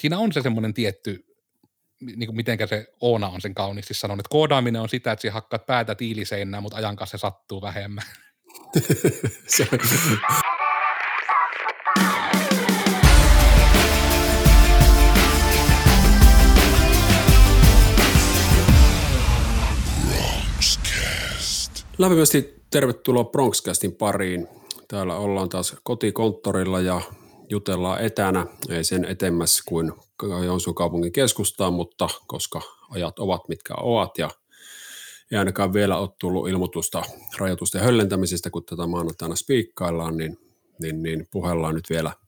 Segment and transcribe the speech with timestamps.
[0.00, 1.24] siinä on se semmoinen tietty,
[2.00, 5.32] niin kuin mitenkä se Oona on sen kauniisti sanonut, että koodaaminen on sitä, että sinä
[5.32, 8.04] hakkaat päätä tiiliseinään, mutta ajan kanssa se sattuu vähemmän.
[9.46, 9.68] se,
[21.98, 24.48] Lämpimästi tervetuloa Bronxcastin pariin.
[24.88, 27.00] Täällä ollaan taas kotikonttorilla ja
[27.48, 29.92] jutellaan etänä, ei sen etemmäs kuin
[30.44, 34.30] Joensuun kaupungin keskustaan, mutta koska ajat ovat mitkä ovat ja
[35.30, 37.02] ei ainakaan vielä ole tullut ilmoitusta
[37.38, 40.38] rajoitusten höllentämisestä, kun tätä maanantaina spiikkaillaan, niin,
[40.80, 42.12] niin, niin puhellaan nyt vielä–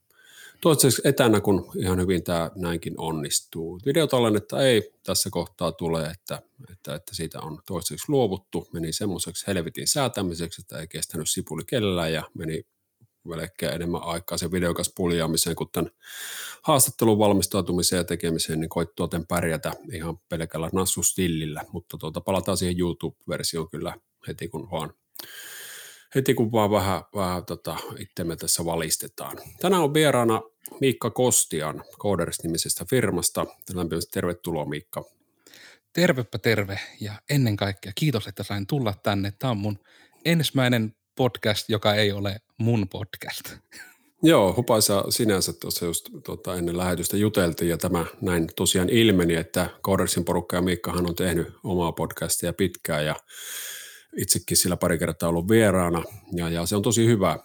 [0.61, 3.81] toistaiseksi etänä, kun ihan hyvin tämä näinkin onnistuu.
[3.87, 6.43] Videotallennetta ei tässä kohtaa tule, että,
[6.73, 8.69] että, että siitä on toistaiseksi luovuttu.
[8.73, 12.63] Meni semmoiseksi helvetin säätämiseksi, että ei kestänyt sipuli kellään ja meni
[13.29, 15.91] melkein enemmän aikaa sen videokas puljaamiseen kuin tämän
[16.63, 23.71] haastattelun valmistautumiseen ja tekemiseen, niin koittuoten pärjätä ihan pelkällä nassustillillä, mutta tuota, palataan siihen YouTube-versioon
[23.71, 23.95] kyllä
[24.29, 24.93] heti kun vaan
[26.15, 29.39] heti kun vaan vähän, vähän tota, itsemme tässä valistetaan.
[29.61, 30.43] Tänään on vieraana
[30.81, 33.47] Miikka Kostian Coders-nimisestä firmasta.
[33.75, 35.05] Lämpimästi tervetuloa Miikka.
[35.93, 39.33] Tervepä terve ja ennen kaikkea kiitos, että sain tulla tänne.
[39.39, 39.79] Tämä on mun
[40.25, 43.43] ensimmäinen podcast, joka ei ole mun podcast.
[44.23, 49.71] Joo, hupaisa sinänsä tuossa just tuota, ennen lähetystä juteltiin ja tämä näin tosiaan ilmeni, että
[49.83, 53.17] Codersin porukka ja Miikkahan on tehnyt omaa podcastia pitkään ja
[54.17, 56.03] itsekin sillä pari kertaa ollut vieraana
[56.33, 57.39] ja, ja se on tosi hyvä.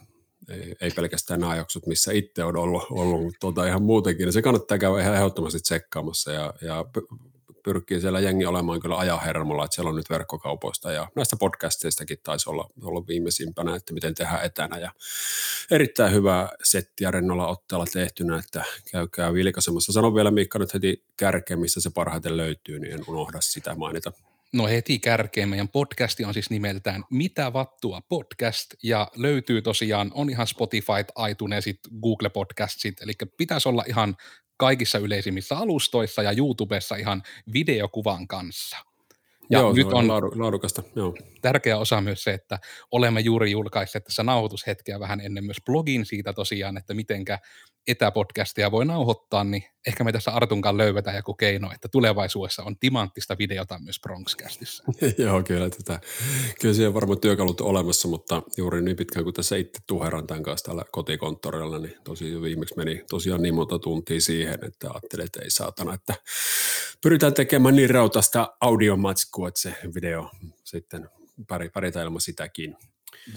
[0.49, 4.33] Ei, ei pelkästään nämä jaksot, missä itse on ollut, ollut tuota ihan muutenkin.
[4.33, 6.85] Se kannattaa käydä ihan ehdottomasti tsekkaamassa ja, ja
[7.63, 12.49] pyrkii siellä jengi olemaan kyllä ajahermolla, että siellä on nyt verkkokaupoista ja näistä podcasteistakin taisi
[12.49, 14.91] olla, olla viimeisimpänä, että miten tehdään etänä ja
[15.71, 19.93] erittäin hyvä setti ja rennolla otteella tehtynä, että käykää vilkaisemassa.
[19.93, 24.11] Sanon vielä Miikka nyt heti kärkeen, missä se parhaiten löytyy, niin en unohda sitä mainita.
[24.53, 30.29] No heti kärkeen meidän podcasti on siis nimeltään Mitä vattua podcast ja löytyy tosiaan, on
[30.29, 30.93] ihan Spotify,
[31.31, 34.15] iTunesit, Google Podcastsit, eli pitäisi olla ihan
[34.57, 38.77] kaikissa yleisimmissä alustoissa ja YouTubessa ihan videokuvan kanssa.
[39.49, 40.83] Ja joo, nyt on laadukasta.
[40.95, 41.15] Joo.
[41.41, 42.59] tärkeä osa myös se, että
[42.91, 47.39] olemme juuri julkaisseet tässä nauhoitushetkeä vähän ennen myös blogin siitä tosiaan, että mitenkä
[47.87, 53.37] etäpodcastia voi nauhoittaa, niin ehkä me tässä Artunkaan löyvetään joku keino, että tulevaisuudessa on timanttista
[53.37, 54.83] videota myös Bronxcastissa.
[55.17, 55.99] Joo, kyllä, tätä,
[56.61, 60.65] kyllä on varmaan työkalut olemassa, mutta juuri niin pitkään kuin tässä itse tuheran tämän kanssa
[60.65, 65.51] täällä kotikonttorilla, niin tosi viimeksi meni tosiaan niin monta tuntia siihen, että ajattelin, että ei
[65.51, 66.15] saatana, että
[67.01, 70.29] pyritään tekemään niin rautasta audiomatskua, että se video
[70.63, 71.09] sitten
[71.47, 71.71] pari
[72.03, 72.77] ilman sitäkin.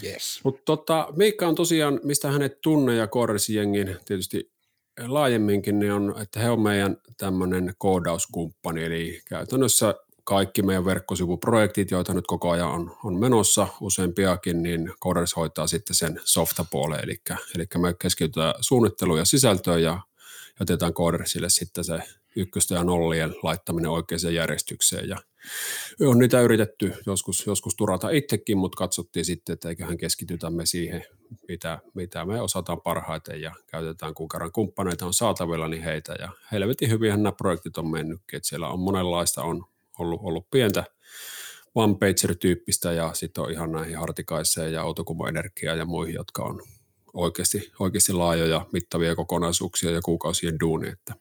[0.03, 0.39] Yes.
[0.43, 4.51] Mutta tota, Miikka on tosiaan, mistä hänet tunne ja Korsi-jengin tietysti
[5.07, 12.13] laajemminkin, niin on, että he on meidän tämmöinen koodauskumppani, eli käytännössä kaikki meidän verkkosivuprojektit, joita
[12.13, 17.21] nyt koko ajan on, on menossa, useampiakin, niin Coders hoitaa sitten sen softapuoleen, eli,
[17.55, 20.01] eli me keskitytään suunnitteluun ja sisältöön ja
[20.59, 21.99] jätetään Codersille sitten se
[22.35, 25.09] ykköstä ja nollien laittaminen oikeaan järjestykseen.
[25.09, 25.17] Ja
[26.01, 31.05] on niitä yritetty joskus, joskus turata itsekin, mutta katsottiin sitten, että eiköhän keskitytä me siihen,
[31.47, 36.15] mitä, mitä me osataan parhaiten ja käytetään, kun kerran kumppaneita on saatavilla, niin heitä.
[36.19, 39.65] Ja helvetin hyvinhän nämä projektit on mennytkin, että siellä on monenlaista, on
[39.99, 40.83] ollut, ollut pientä
[41.75, 46.61] one-pager-tyyppistä ja sitten on ihan näihin hartikaiseen ja autokumoenergiaa ja muihin, jotka on
[47.13, 51.13] oikeasti, oikeasti laajoja, mittavia kokonaisuuksia ja kuukausien duuni, että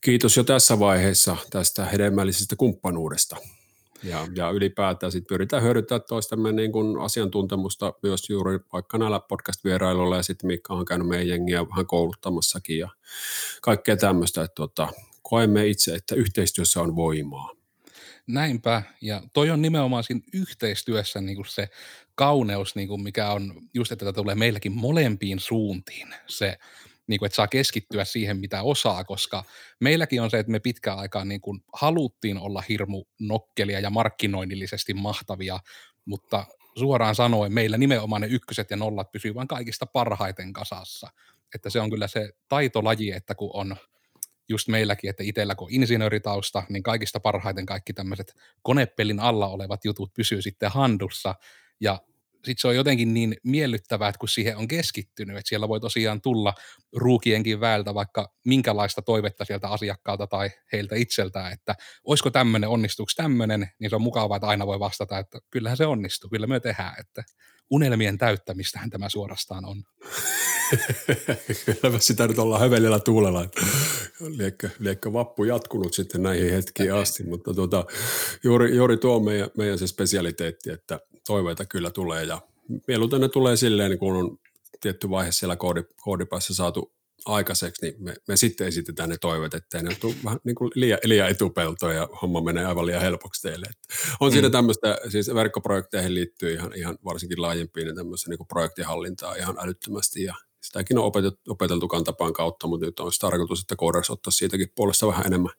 [0.00, 3.36] kiitos jo tässä vaiheessa tästä hedelmällisestä kumppanuudesta.
[4.02, 10.16] Ja, ja ylipäätään sitten pyritään hyödyntämään toistamme niin kuin asiantuntemusta myös juuri vaikka näillä podcast-vierailuilla
[10.16, 12.88] ja sitten Mikka on käynyt meidän jengiä vähän kouluttamassakin ja
[13.62, 14.88] kaikkea tämmöistä, että tuota,
[15.22, 17.50] koemme itse, että yhteistyössä on voimaa.
[18.26, 21.68] Näinpä, ja toi on nimenomaan siinä yhteistyössä niin kuin se
[22.14, 26.14] kauneus, niin kuin mikä on just, että tätä tulee meilläkin molempiin suuntiin.
[26.26, 26.58] Se
[27.08, 29.44] niin kuin, että saa keskittyä siihen, mitä osaa, koska
[29.80, 34.94] meilläkin on se, että me pitkään aikaa niin kuin haluttiin olla hirmu nokkelia ja markkinoinnillisesti
[34.94, 35.60] mahtavia,
[36.04, 36.46] mutta
[36.78, 41.10] suoraan sanoen meillä nimenomaan ne ykköset ja nollat pysyvät vain kaikista parhaiten kasassa.
[41.54, 43.76] Että se on kyllä se taitolaji, että kun on
[44.48, 50.14] just meilläkin, että itsellä kun insinööritausta, niin kaikista parhaiten kaikki tämmöiset konepelin alla olevat jutut
[50.14, 51.34] pysyy sitten handussa,
[51.80, 52.00] ja
[52.44, 56.20] sitten se on jotenkin niin miellyttävää, että kun siihen on keskittynyt, että siellä voi tosiaan
[56.20, 56.54] tulla
[56.96, 61.74] ruukienkin väältä vaikka minkälaista toivetta sieltä asiakkaalta tai heiltä itseltään, että
[62.04, 65.86] olisiko tämmöinen, onnistuuko tämmöinen, niin se on mukavaa, että aina voi vastata, että kyllähän se
[65.86, 67.24] onnistuu, kyllä me tehdään, että
[67.70, 69.84] unelmien täyttämistähän tämä suorastaan on.
[71.64, 73.60] kyllä sitä nyt ollaan hövelillä tuulella, että
[74.20, 77.84] liekkä, liekkä vappu jatkunut sitten näihin hetkiin asti, mutta tuota,
[78.44, 82.40] juuri, juuri tuo on meidän, meidän se spesialiteetti, että toiveita kyllä tulee ja
[82.86, 84.38] mieluiten ne tulee silleen, kun on
[84.80, 86.92] tietty vaihe siellä koodi, koodipäässä saatu
[87.24, 90.98] aikaiseksi, niin me, me sitten esitetään ne toiveet, ettei ne tule vähän niin kuin liian,
[91.04, 93.66] liian etupeltoa ja homma menee aivan liian helpoksi teille.
[93.70, 94.32] Että on mm.
[94.32, 100.34] siinä tämmöistä, siis verkkoprojekteihin liittyy ihan, ihan varsinkin laajempiin tämmöistä niin projektihallintaa ihan älyttömästi ja
[100.60, 105.06] sitäkin on opeteltu, opeteltu kantapaan kautta, mutta nyt on tarkoitus, että kooders ottaa siitäkin puolesta
[105.06, 105.52] vähän enemmän,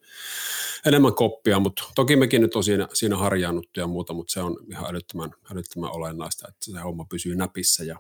[0.86, 4.58] enemmän koppia, mutta toki mekin nyt on siinä, siinä harjaannuttu ja muuta, mutta se on
[4.72, 7.98] ihan älyttömän, älyttömän olennaista, että se homma pysyy näpissä ja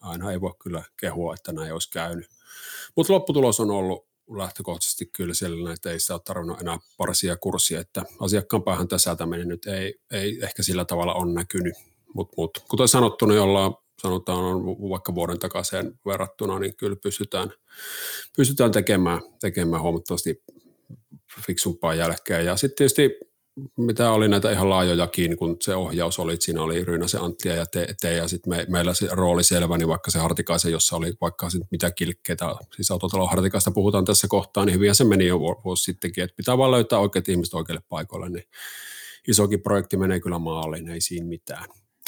[0.00, 2.26] aina ei voi kyllä kehua, että näin olisi käynyt.
[2.96, 4.06] Mutta lopputulos on ollut
[4.36, 9.48] lähtökohtaisesti kyllä sellainen, että ei sitä ole tarvinnut enää parsia kurssia, että asiakkaan päähän täsältäminen
[9.48, 11.74] nyt ei, ei ehkä sillä tavalla on näkynyt.
[12.14, 17.52] Mutta mut, kuten sanottu, niin ollaan sanotaan on vaikka vuoden takaisin verrattuna, niin kyllä pystytään,
[18.36, 20.42] pystytään tekemään, tekemään huomattavasti
[21.46, 22.46] fiksumpaa jälkeen.
[22.46, 23.18] Ja sitten tietysti
[23.76, 27.86] mitä oli näitä ihan laajojakin, kun se ohjaus oli, siinä oli se Anttia ja te,
[28.00, 31.50] te ja sitten me, meillä se rooli selvä, niin vaikka se Hartikaisen, jossa oli vaikka
[31.50, 35.84] sit mitä kilkkeitä, siis autotalon Hartikaista puhutaan tässä kohtaa, niin hyvin se meni jo vuosi
[35.84, 38.44] sittenkin, että pitää vaan löytää oikeat ihmiset oikeille paikoille, niin
[39.28, 41.64] isokin projekti menee kyllä maaliin, ei siinä mitään.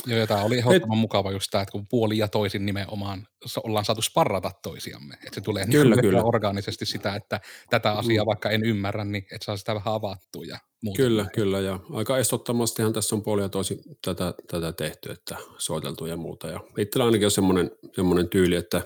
[0.07, 3.27] Joo, ja tämä oli ehdottoman Et, mukava just tämä, että kun puoli ja toisin nimenomaan
[3.65, 5.15] ollaan saatu sparrata toisiamme.
[5.15, 6.23] Että se tulee kyllä, niin kyllä.
[6.23, 7.41] orgaanisesti sitä, että
[7.71, 8.27] tätä asiaa mm.
[8.27, 10.97] vaikka en ymmärrä, niin että saa sitä vähän avattua ja muuta.
[10.97, 11.61] Kyllä, kyllä.
[11.61, 16.49] Ja aika estottomastihan tässä on puoli ja toisin tätä, tätä tehty, että soiteltu ja muuta.
[16.49, 18.83] Ja itsellä ainakin on semmoinen, semmoinen tyyli, että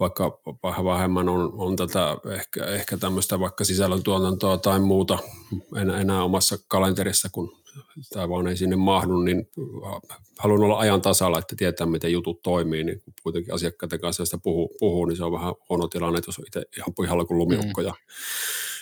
[0.00, 5.18] vaikka vähän vähemmän on, on tätä ehkä, ehkä tämmöistä vaikka sisällöntuotantoa tai muuta
[5.76, 7.61] enää, enää omassa kalenterissa, kun
[8.12, 9.48] tämä vaan ei sinne mahdu, niin
[10.38, 14.38] haluan olla ajan tasalla, että tietää, miten jutut toimii, niin kun kuitenkin asiakkaiden kanssa sitä
[14.38, 17.38] puhuu, puhuu niin se on vähän huono tilanne, että jos on itse ihan pihalla kuin
[17.38, 17.86] lumiukko mm.
[17.86, 17.94] ja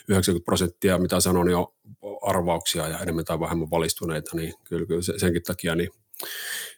[0.08, 1.66] 90 prosenttia, mitä sanon, niin on
[2.22, 5.90] arvauksia ja enemmän tai vähemmän valistuneita, niin kyllä, kyllä senkin takia niin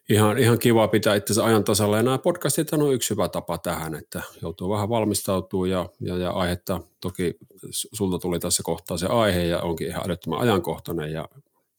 [0.09, 1.97] ihan, ihan kiva pitää itse ajan tasalla.
[1.97, 6.31] Ja nämä podcastit on yksi hyvä tapa tähän, että joutuu vähän valmistautumaan ja, ja, ja
[6.31, 7.35] aihetta, toki
[7.71, 11.29] sulta tuli tässä kohtaa se aihe ja onkin ihan älyttömän ajankohtainen ja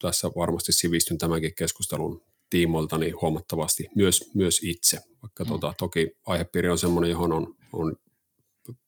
[0.08, 5.48] tässä varmasti sivistyn tämänkin keskustelun tiimoilta niin huomattavasti myös, myös itse, vaikka mm.
[5.48, 7.96] tota, toki aihepiiri on sellainen, johon on, on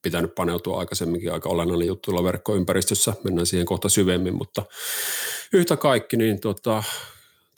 [0.02, 4.66] pitänyt paneutua aikaisemminkin aika olennainen juttu tuolla verkkoympäristössä, mennään siihen kohta syvemmin, mutta
[5.54, 6.84] yhtä kaikki, niin tota,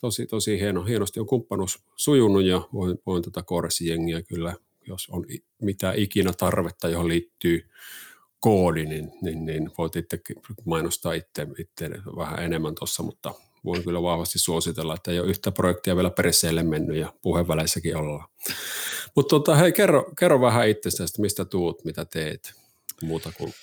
[0.00, 4.54] tosi, tosi hieno, hienosti on kumppanuus sujunut ja voin, voin tätä tota jengiä kyllä,
[4.86, 5.26] jos on
[5.62, 7.68] mitä ikinä tarvetta, johon liittyy
[8.40, 10.20] koodi, niin, niin, niin voit itse
[10.64, 13.34] mainostaa itse, itse vähän enemmän tuossa, mutta
[13.64, 18.28] voin kyllä vahvasti suositella, että ei ole yhtä projektia vielä peresseelle mennyt ja puheenväleissäkin ollaan.
[19.16, 22.54] Mutta tota, hei, kerro, kerro vähän itsestäsi, mistä tuut, mitä teet,
[23.02, 23.54] muuta kuin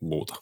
[0.00, 0.34] muuta.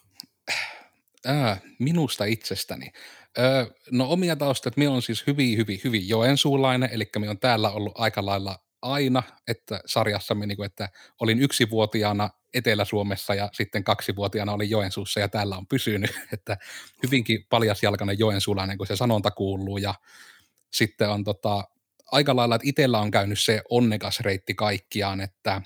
[1.26, 2.92] Ää, minusta itsestäni.
[3.38, 7.70] Öö, no omia taustat, minä on siis hyvin, hyvin, hyvin joensuulainen, eli minä on täällä
[7.70, 10.88] ollut aika lailla aina, että sarjassamme, niin kuin, että
[11.20, 16.56] olin yksivuotiaana Etelä-Suomessa ja sitten kaksivuotiaana olin Joensuussa ja täällä on pysynyt, että
[17.02, 19.78] hyvinkin paljasjalkainen joensuulainen, kun se sanonta kuuluu.
[19.78, 19.94] Ja
[20.72, 21.64] sitten on tota,
[22.12, 25.62] aika lailla, että itsellä on käynyt se onnekas reitti kaikkiaan, että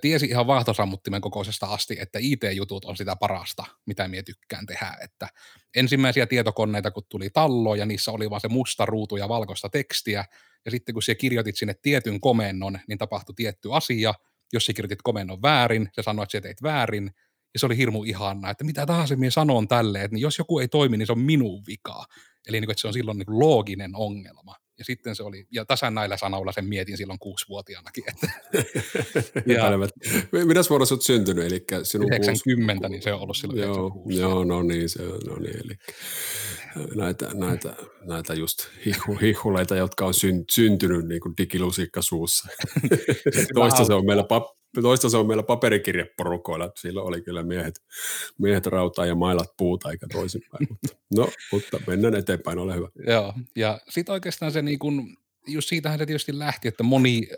[0.00, 5.28] tiesi ihan vaahtosammuttimen kokoisesta asti, että IT-jutut on sitä parasta, mitä minä tykkään tehdä, että
[5.76, 10.24] ensimmäisiä tietokoneita, kun tuli tallo ja niissä oli vaan se musta ruutu ja valkoista tekstiä,
[10.64, 14.14] ja sitten kun siellä kirjoitit sinne tietyn komennon, niin tapahtui tietty asia,
[14.52, 17.10] jos sä kirjoitit komennon väärin, se sanoi, että sä teit väärin,
[17.54, 20.68] ja se oli hirmu ihanna, että mitä tahansa minä sanon tälleen, että jos joku ei
[20.68, 22.04] toimi, niin se on minun vika.
[22.48, 24.54] Eli niin että se on silloin niin looginen ongelma.
[24.78, 28.04] Ja sitten se oli, ja tasan näillä sanoilla sen mietin silloin kuusivuotiaanakin.
[28.08, 28.26] Että,
[29.54, 31.44] ja, Mitäs vuonna olet syntynyt?
[31.44, 32.92] Eli sinun 90, kuusi...
[32.92, 35.74] niin se on ollut silloin joo, joo, no niin, se, no niin, eli
[36.94, 38.58] näitä, näitä, näitä just
[39.22, 40.14] hihuleita, jotka on
[40.50, 42.48] syntynyt niin kuin digilusikka suussa.
[43.54, 44.44] Toista se on meillä pap,
[44.82, 47.74] toista se on meillä paperikirjeporukoilla, silloin oli kyllä miehet,
[48.38, 50.66] miehet rautaa ja mailat puuta eikä toisinpäin.
[50.70, 52.88] mutta, no, mutta mennään eteenpäin, ole hyvä.
[53.06, 55.16] Joo, ja sitten oikeastaan se niin kuin,
[55.46, 57.28] just siitähän se tietysti lähti, että moni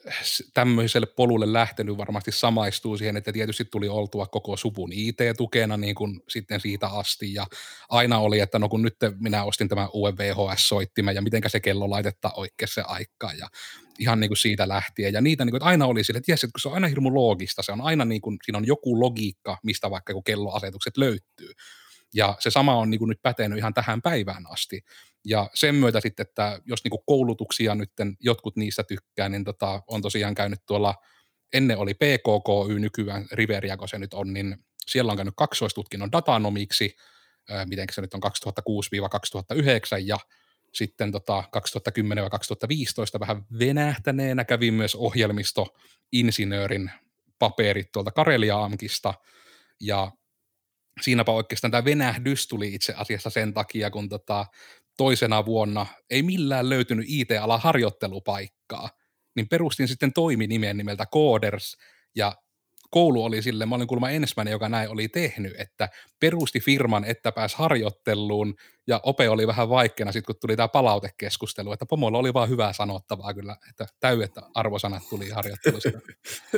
[0.55, 6.21] tämmöiselle polulle lähtenyt varmasti samaistuu siihen, että tietysti tuli oltua koko suvun IT-tukena niin kuin
[6.29, 7.47] sitten siitä asti ja
[7.89, 11.91] aina oli, että no kun nyt minä ostin tämän uuden VHS-soittimen ja mitenkä se kello
[11.91, 13.49] laitetta oikeassa aikaan ja
[13.99, 16.45] ihan niin kuin siitä lähtien ja niitä niin kuin, että aina oli sille, että jes,
[16.45, 19.01] että kun se on aina hirmu loogista, se on aina niin kuin, siinä on joku
[19.01, 21.53] logiikka, mistä vaikka kun kelloasetukset löytyy.
[22.15, 24.81] Ja se sama on niin kuin nyt pätenyt ihan tähän päivään asti.
[25.25, 29.83] Ja sen myötä sitten, että jos niin kuin koulutuksia nyt jotkut niistä tykkää, niin tota,
[29.87, 30.95] on tosiaan käynyt tuolla,
[31.53, 36.97] ennen oli PKKY, nykyään Riveria, kun se nyt on, niin Siellä on käynyt kaksoistutkinnon datanomiksi,
[37.65, 38.29] miten se nyt on 2006-2009,
[40.05, 40.19] ja
[40.75, 41.45] sitten tota
[43.17, 46.91] 2010-2015 vähän venähtäneenä kävin myös ohjelmistoinsinöörin
[47.39, 49.15] paperit tuolta Karelia Amkista,
[49.81, 50.13] ja
[51.01, 54.47] siinäpä oikeastaan tämä venähdys tuli itse asiassa sen takia, kun tota,
[54.97, 58.91] toisena vuonna ei millään löytynyt IT-alan harjoittelupaikkaa,
[59.37, 61.77] niin perustin sitten toiminimen nimeltä Coders,
[62.15, 62.33] ja
[62.91, 65.89] koulu oli sille, mä olin kuulemma ensimmäinen, joka näin oli tehnyt, että
[66.21, 68.55] perusti firman, että pääsi harjoitteluun,
[68.87, 72.73] ja ope oli vähän vaikeana sitten, kun tuli tämä palautekeskustelu, että pomolla oli vaan hyvää
[72.73, 75.91] sanottavaa kyllä, että täydet arvosanat tuli harjoittelusta.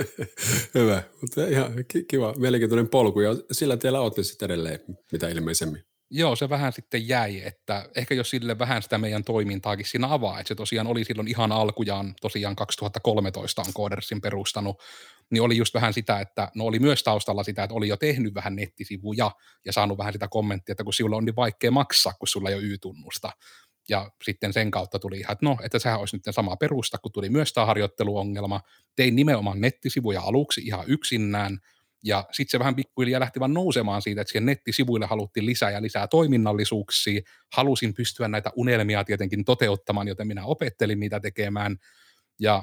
[0.75, 1.73] Hyvä, mutta ihan
[2.09, 4.81] kiva, mielenkiintoinen polku, ja sillä teillä olette sitten edelleen
[5.13, 5.83] mitä ilmeisemmin.
[6.13, 10.41] Joo, se vähän sitten jäi, että ehkä jos sille vähän sitä meidän toimintaakin siinä avaa,
[10.41, 14.77] että se tosiaan oli silloin ihan alkujaan, tosiaan 2013 on Codersin perustanut,
[15.31, 18.35] niin oli just vähän sitä, että no oli myös taustalla sitä, että oli jo tehnyt
[18.35, 19.31] vähän nettisivuja
[19.65, 22.55] ja saanut vähän sitä kommenttia, että kun sinulla on niin vaikea maksaa, kun sulla ei
[22.55, 23.33] ole Y-tunnusta.
[23.89, 27.13] Ja sitten sen kautta tuli ihan, että no, että sehän olisi nyt sama perusta, kun
[27.13, 28.61] tuli myös tämä harjoitteluongelma.
[28.97, 31.59] Tein nimenomaan nettisivuja aluksi ihan yksinään,
[32.05, 35.83] ja sitten se vähän pikkuhiljaa lähti vaan nousemaan siitä, että siihen nettisivuille haluttiin lisää ja
[35.83, 37.21] lisää toiminnallisuuksia.
[37.53, 41.77] Halusin pystyä näitä unelmia tietenkin toteuttamaan, joten minä opettelin niitä tekemään.
[42.41, 42.63] Ja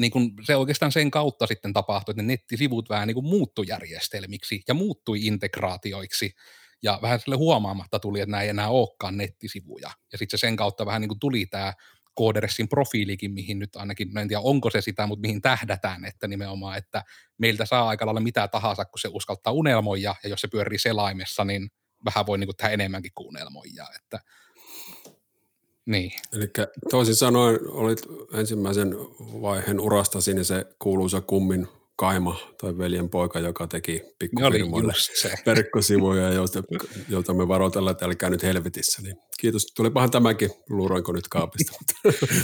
[0.00, 3.64] niin kun se oikeastaan sen kautta sitten tapahtui, että ne nettisivut vähän niin kuin muuttui
[3.68, 6.34] järjestelmiksi ja muuttui integraatioiksi.
[6.82, 9.90] Ja vähän sille huomaamatta tuli, että nämä ei enää olekaan nettisivuja.
[10.12, 11.72] Ja sitten se sen kautta vähän niin kuin tuli tämä
[12.18, 16.28] Codersin profiilikin, mihin nyt ainakin, no en tiedä onko se sitä, mutta mihin tähdätään, että
[16.28, 17.04] nimenomaan, että
[17.38, 21.44] meiltä saa aika lailla mitä tahansa, kun se uskaltaa unelmoida, ja jos se pyörii selaimessa,
[21.44, 21.70] niin
[22.04, 24.18] vähän voi niin kuin tehdä enemmänkin kuin unelmoida, että
[25.86, 26.12] niin.
[26.36, 26.46] Eli
[26.90, 28.00] toisin sanoen olit
[28.32, 31.68] ensimmäisen vaiheen urastasi, niin se kuuluisa kummin
[32.00, 34.92] kaima tai veljen poika, joka teki pikkufirmoille
[35.46, 36.62] verkkosivuja, joita,
[37.08, 39.02] joita me varoitellaan, että älkää nyt helvetissä.
[39.02, 39.66] Niin kiitos.
[39.76, 41.72] Tulipahan tämäkin, luuroinko nyt kaapista.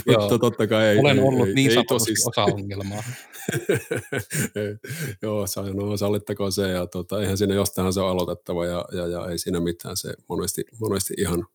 [0.07, 0.99] mutta totta kai ei.
[0.99, 1.77] Olen ollut ei, niin ei
[2.25, 3.03] osa ongelmaa.
[5.21, 6.67] Joo, no, sallittakoon se.
[6.67, 9.97] Ja tota, eihän siinä jostain se on aloitettava ja, ja, ja, ei siinä mitään.
[9.97, 11.45] Se monesti, monesti ihan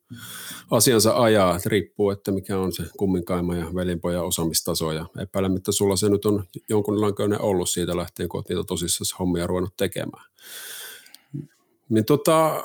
[0.70, 1.56] asiansa ajaa.
[1.56, 4.92] Että riippuu, että mikä on se kumminkaima ja veljenpojan osaamistaso.
[4.92, 9.46] Ja epäilemättä sulla se nyt on jonkunlainen ollut siitä lähtien, kun olet niitä tosissaan hommia
[9.46, 10.24] ruvennut tekemään.
[11.88, 12.62] Niin tota,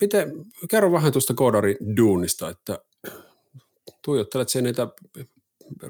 [0.00, 0.32] miten,
[0.70, 2.78] kerro vähän tuosta koodari duunista, että
[4.02, 4.88] tuijottelet sen niitä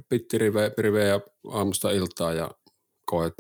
[0.09, 1.21] pittirivejä
[1.51, 2.51] aamusta iltaa ja
[3.05, 3.35] koet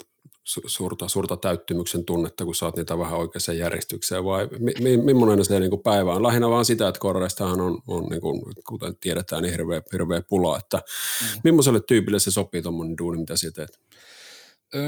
[0.45, 5.61] suurta, suurta täyttymyksen tunnetta, kun saat niitä vähän oikeaan järjestykseen, vai mi, mi, millainen se
[5.61, 6.23] niin kuin päivä on?
[6.23, 10.59] Lähinnä vaan sitä, että koodareistahan on, on niin kuin, kuten tiedetään, niin hirveä, hirveä pula,
[10.59, 11.41] että mm.
[11.45, 13.81] millaiselle tyypille se sopii tuommoinen duuni, mitä sinä teet?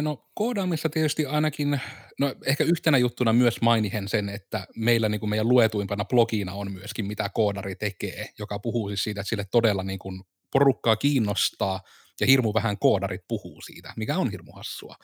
[0.03, 1.81] No koodaamissa tietysti ainakin,
[2.21, 6.73] no ehkä yhtenä juttuna myös mainihen sen, että meillä niin kuin meidän luetuimpana blogina on
[6.73, 10.23] myöskin mitä koodari tekee, joka puhuu siis siitä, että sille todella niin kuin
[10.53, 11.81] porukkaa kiinnostaa
[12.21, 14.97] ja hirmu vähän koodarit puhuu siitä, mikä on hirmu hassua.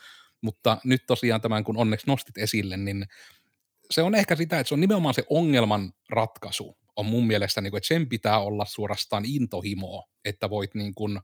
[0.42, 3.06] Mutta nyt tosiaan tämän, kun onneksi nostit esille, niin
[3.90, 7.70] se on ehkä sitä, että se on nimenomaan se ongelman ratkaisu on mun mielestä, niin
[7.70, 11.20] kuin, että sen pitää olla suorastaan intohimoa, että voit niin kuin,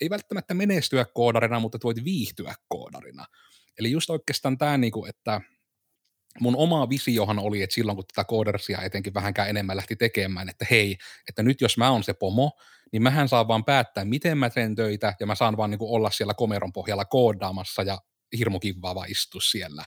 [0.00, 3.26] ei välttämättä menestyä koodarina, mutta voit viihtyä koodarina.
[3.78, 5.40] Eli just oikeastaan tämä, niin kuin, että
[6.40, 10.66] mun oma visiohan oli, että silloin kun tätä koodersia etenkin vähänkään enemmän lähti tekemään, että
[10.70, 10.96] hei,
[11.28, 12.52] että nyt jos mä oon se pomo,
[12.92, 15.90] niin mähän saan vaan päättää, miten mä teen töitä, ja mä saan vaan niin kuin
[15.90, 17.98] olla siellä komeron pohjalla koodaamassa, ja
[18.38, 19.84] hirmu kivaa istua siellä.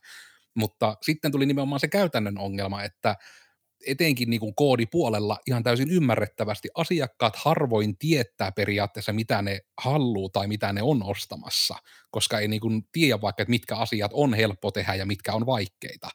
[0.53, 3.15] Mutta sitten tuli nimenomaan se käytännön ongelma, että
[3.87, 10.47] etenkin niin kuin koodipuolella ihan täysin ymmärrettävästi asiakkaat harvoin tietää periaatteessa, mitä ne halluu tai
[10.47, 11.75] mitä ne on ostamassa,
[12.11, 15.45] koska ei niin kuin tiedä vaikka, että mitkä asiat on helppo tehdä ja mitkä on
[15.45, 16.09] vaikeita.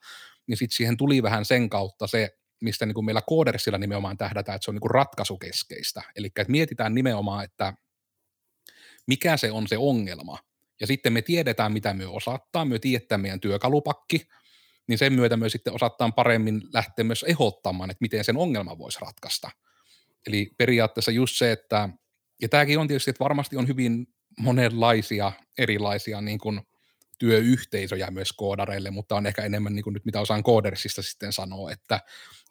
[0.47, 4.57] Niin sitten siihen tuli vähän sen kautta se, mistä niin kuin meillä koodersilla nimenomaan tähdätään,
[4.57, 6.03] että se on niin kuin ratkaisukeskeistä.
[6.17, 7.75] Eli että mietitään nimenomaan, että
[9.07, 10.39] mikä se on se ongelma,
[10.81, 14.29] ja sitten me tiedetään, mitä me osattaa, me tiedetään meidän työkalupakki,
[14.89, 18.99] niin sen myötä myös sitten osataan paremmin lähteä myös ehdottamaan, että miten sen ongelman voisi
[19.01, 19.51] ratkaista.
[20.27, 21.89] Eli periaatteessa just se, että,
[22.43, 24.07] ja tämäkin on tietysti, että varmasti on hyvin
[24.39, 26.61] monenlaisia erilaisia niin kuin
[27.19, 31.73] työyhteisöjä myös koodareille, mutta on ehkä enemmän niin kuin nyt mitä osaan koodersista sitten sanoa,
[31.73, 32.01] että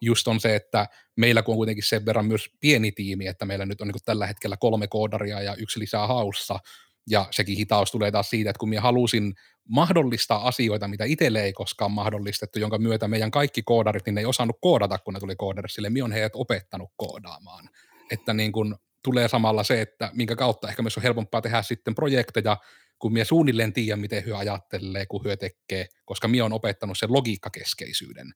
[0.02, 3.66] just on se, että meillä kun on kuitenkin sen verran myös pieni tiimi, että meillä
[3.66, 6.60] nyt on niin kuin tällä hetkellä kolme koodaria ja yksi lisää haussa,
[7.10, 9.34] ja sekin hitaus tulee taas siitä, että kun minä halusin
[9.70, 14.26] mahdollistaa asioita, mitä itselle ei koskaan mahdollistettu, jonka myötä meidän kaikki koodarit, niin ne ei
[14.26, 15.90] osannut koodata, kun ne tuli koodarsille.
[15.90, 17.70] Minä on heidät opettanut koodaamaan.
[18.12, 21.96] Että niin kun tulee samalla se, että minkä kautta ehkä myös on helpompaa tehdä sitten
[21.96, 22.58] projekteja,
[23.00, 27.14] kun minä suunnilleen tiedän, miten hyö ajattelee, kun hyö tekee, koska minä on opettanut sen
[27.14, 28.34] logiikkakeskeisyyden.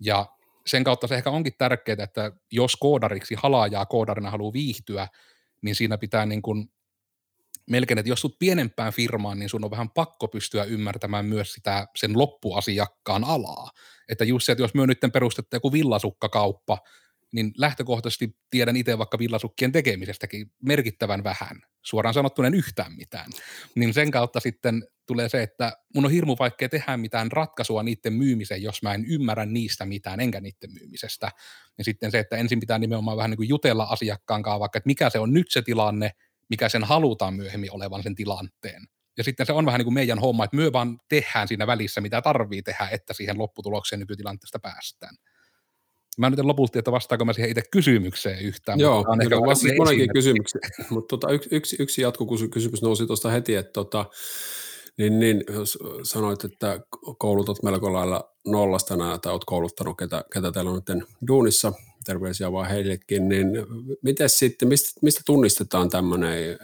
[0.00, 0.26] Ja
[0.66, 5.08] sen kautta se ehkä onkin tärkeää, että jos koodariksi halaajaa koodarina haluaa viihtyä,
[5.62, 6.70] niin siinä pitää niin kuin
[7.70, 11.86] melkein, että jos sut pienempään firmaan, niin sun on vähän pakko pystyä ymmärtämään myös sitä
[11.96, 13.70] sen loppuasiakkaan alaa.
[14.08, 16.78] Että just se, että jos myö nyt perustette joku villasukkakauppa,
[17.32, 23.30] niin lähtökohtaisesti tiedän itse vaikka villasukkien tekemisestäkin merkittävän vähän, suoraan sanottuna en yhtään mitään.
[23.74, 28.12] Niin sen kautta sitten tulee se, että mun on hirmu vaikea tehdä mitään ratkaisua niiden
[28.12, 31.30] myymiseen, jos mä en ymmärrä niistä mitään, enkä niiden myymisestä.
[31.78, 34.88] Ja sitten se, että ensin pitää nimenomaan vähän niin kuin jutella asiakkaan kanssa, vaikka että
[34.88, 36.10] mikä se on nyt se tilanne,
[36.50, 38.82] mikä sen halutaan myöhemmin olevan sen tilanteen.
[39.18, 42.00] Ja sitten se on vähän niin kuin meidän homma, että myö vaan tehdään siinä välissä,
[42.00, 45.16] mitä tarvii tehdä, että siihen lopputulokseen nykytilanteesta päästään.
[46.18, 48.80] Mä nyt en lopulta, että vastaako mä siihen itse kysymykseen yhtään.
[48.80, 50.60] Joo, mutta ehkä vastasit monenkin kysymyksiä,
[50.90, 54.04] mutta tota, yksi, yksi, yksi jatkokysymys nousi tuosta heti, että tota,
[54.98, 56.80] niin, niin, jos sanoit, että
[57.18, 61.72] koulutat melko lailla nollasta nämä, tai olet kouluttanut, ketä, ketä teillä on nyt duunissa,
[62.06, 63.46] terveisiä vaan heillekin, niin
[64.02, 66.58] miten sitten, mistä, mistä tunnistetaan tämmöinen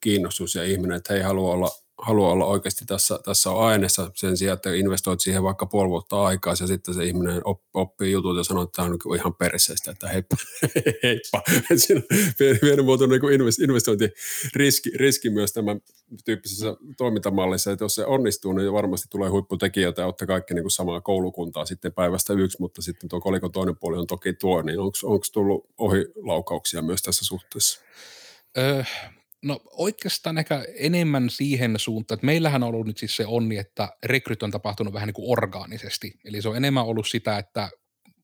[0.00, 1.70] kiinnostus ja ihminen, että he ei halua olla
[2.06, 6.24] haluaa olla oikeasti tässä, tässä on aineessa sen sijaan, että investoit siihen vaikka puoli vuotta
[6.24, 7.42] aikaa ja sitten se ihminen
[7.74, 10.36] oppii jutut ja sanoo, että tämä on niin ihan perseestä, että heippa,
[11.02, 11.42] heippa.
[11.76, 15.80] Siinä on pienimuotoinen niin investointiriski riski myös tämän
[16.24, 20.70] tyyppisessä toimintamallissa, että jos se onnistuu, niin varmasti tulee huipputekijöitä ja ottaa kaikki niin kuin
[20.70, 24.78] samaa koulukuntaa sitten päivästä yksi, mutta sitten tuo kolikon toinen puoli on toki tuo, niin
[24.80, 27.80] onko tullut ohilaukauksia myös tässä suhteessa?
[28.58, 28.82] Öö,
[29.42, 33.88] No oikeastaan ehkä enemmän siihen suuntaan, että meillähän on ollut nyt siis se onni, että
[34.02, 36.14] rekryt on tapahtunut vähän niin kuin orgaanisesti.
[36.24, 37.68] Eli se on enemmän ollut sitä, että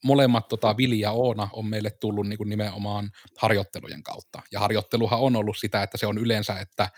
[0.04, 4.42] molemmat tota, Vili ja Oona on meille tullut niin kuin nimenomaan harjoittelujen kautta.
[4.52, 6.88] Ja harjoitteluhan on ollut sitä, että se on yleensä, että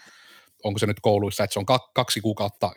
[0.64, 2.72] onko se nyt kouluissa, että se on kaksi kuukautta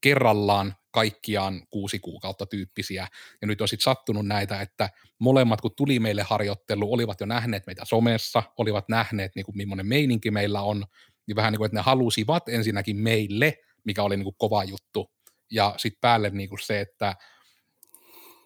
[0.00, 3.08] kerrallaan kaikkiaan kuusi kuukautta tyyppisiä.
[3.40, 7.66] Ja nyt on sitten sattunut näitä, että molemmat, kun tuli meille harjoittelu, olivat jo nähneet
[7.66, 10.84] meitä somessa, olivat nähneet, niin kuin, millainen meininki meillä on,
[11.26, 15.12] niin vähän niin kuin, että ne halusivat ensinnäkin meille, mikä oli niin kuin kova juttu.
[15.50, 17.16] Ja sitten päälle niin kuin se, että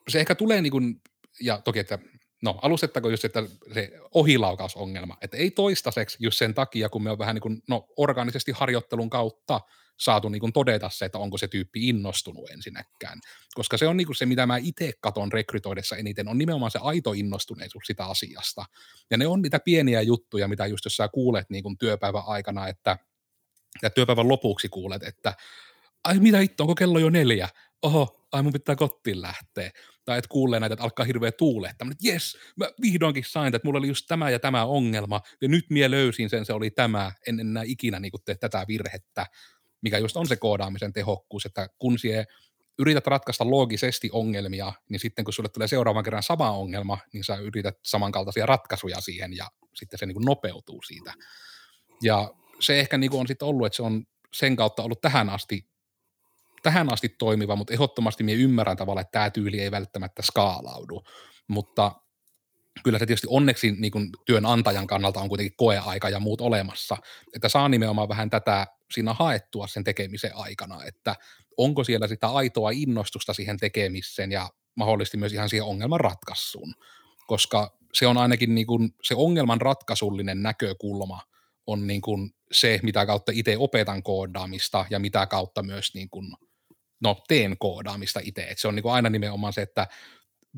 [0.09, 1.01] se ehkä tulee niin kuin,
[1.41, 1.99] ja toki, että
[2.43, 3.43] no alustettako just, että
[3.75, 7.87] se ohilaukausongelma, että ei toistaiseksi just sen takia, kun me on vähän niin kuin, no
[7.97, 9.61] organisesti harjoittelun kautta
[9.97, 13.21] saatu niin kuin todeta se, että onko se tyyppi innostunut ensinnäkään.
[13.55, 16.79] Koska se on niin kuin se, mitä mä itse katon rekrytoidessa eniten, on nimenomaan se
[16.83, 18.65] aito innostuneisuus sitä asiasta.
[19.11, 22.69] Ja ne on niitä pieniä juttuja, mitä just jos sä kuulet niin kuin työpäivän aikana,
[22.69, 22.99] että
[23.83, 25.35] ja työpäivän lopuksi kuulet, että
[26.05, 27.49] ai mitä hitto, onko kello jo neljä?
[27.83, 29.71] Oho, ai mun pitää kotiin lähteä.
[30.05, 33.79] Tai että kuulee näitä, että alkaa hirveä tuule, että jes, mä vihdoinkin sain, että mulla
[33.79, 37.41] oli just tämä ja tämä ongelma, ja nyt mie löysin sen, se oli tämä, en
[37.41, 39.27] enää ikinä niin tee tätä virhettä
[39.87, 42.25] mikä just on se koodaamisen tehokkuus, että kun sie
[42.79, 47.37] yrität ratkaista loogisesti ongelmia, niin sitten kun sulle tulee seuraavan kerran sama ongelma, niin sä
[47.37, 51.15] yrität samankaltaisia ratkaisuja siihen ja sitten se niin kuin nopeutuu siitä.
[52.03, 55.31] Ja se ehkä niin kuin on sitten ollut, että se on sen kautta ollut tähän
[55.31, 55.69] asti,
[56.63, 61.03] tähän asti toimiva, mutta ehdottomasti minä ymmärrän tavalla, että tämä tyyli ei välttämättä skaalaudu,
[61.49, 61.93] mutta
[62.85, 66.97] kyllä se tietysti onneksi niin kuin työnantajan kannalta on kuitenkin koeaika ja muut olemassa,
[67.35, 71.17] että saa nimenomaan vähän tätä siinä haettua sen tekemisen aikana, että
[71.57, 76.75] onko siellä sitä aitoa innostusta siihen tekemiseen ja mahdollisesti myös ihan siihen ongelman ratkaisuun,
[77.27, 81.21] koska se on ainakin niin kuin se ongelman ratkaisullinen näkökulma
[81.67, 86.33] on niin kuin se, mitä kautta itse opetan koodaamista ja mitä kautta myös niin kuin,
[87.01, 88.43] no, teen koodaamista itse.
[88.43, 89.87] Et se on niin kuin aina nimenomaan se, että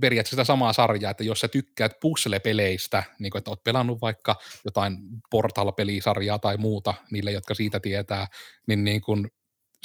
[0.00, 4.36] periaatteessa sitä samaa sarjaa, että jos sä tykkäät puzzle-peleistä, niin kuin, että oot pelannut vaikka
[4.64, 4.96] jotain
[5.30, 8.26] Portal-pelisarjaa tai muuta, niille, jotka siitä tietää,
[8.66, 9.28] niin, niin kuin,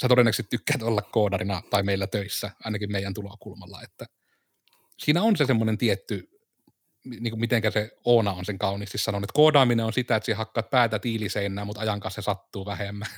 [0.02, 4.06] sä todennäköisesti tykkäät olla koodarina tai meillä töissä, ainakin meidän tulokulmalla, että
[4.98, 6.28] siinä on se semmoinen tietty,
[7.04, 10.36] niin kuin mitenkä se Oona on sen kauniisti sanonut, että koodaaminen on sitä, että sä
[10.36, 13.08] hakkaat päätä tiiliseinään, mutta ajan kanssa se sattuu vähemmän.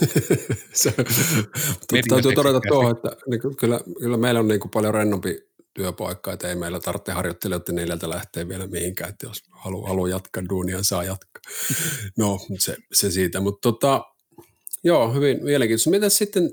[0.72, 0.94] se,
[2.08, 5.46] täytyy todeta tuohon, että niin kyllä, kyllä meillä on niin kuin paljon rennompi
[5.76, 10.42] työpaikka, että ei meillä tarvitse harjoittelijoiden neljältä lähteä vielä mihinkään, että jos haluaa halu jatkaa
[10.48, 11.42] duunia, saa jatkaa.
[12.18, 14.04] No, se, se siitä, mutta tota,
[14.84, 15.90] joo, hyvin mielenkiintoista.
[15.90, 16.50] Miten sitten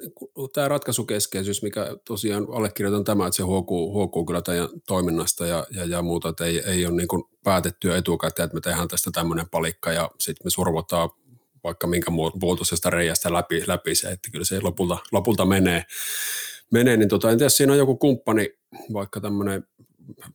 [0.54, 5.86] tämä ratkaisukeskeisyys, mikä tosiaan allekirjoitan tämä, että se huokuu, huokuu kyllä teidän toiminnasta ja, ja,
[5.86, 9.50] ja muuta, että ei, ei ole niin kuin päätettyä etukäteen, että me tehdään tästä tämmöinen
[9.50, 11.10] palikka ja sitten me survotaan
[11.64, 15.84] vaikka minkä muotoisesta reiästä läpi, läpi se, että kyllä se lopulta, lopulta menee
[16.74, 18.50] menee, niin tota, en tiedä, siinä on joku kumppani,
[18.94, 19.68] vaikka tämmöinen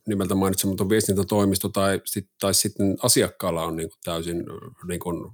[0.07, 4.43] nimeltä mainitsematon viestintätoimisto tai, sit, tai sitten asiakkaalla on niin kuin täysin
[4.87, 5.31] niin kuin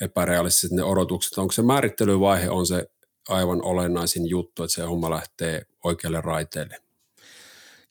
[0.00, 1.38] epärealistiset ne odotukset.
[1.38, 2.90] Onko se määrittelyvaihe on se
[3.28, 6.87] aivan olennaisin juttu, että se homma lähtee oikealle raiteelle?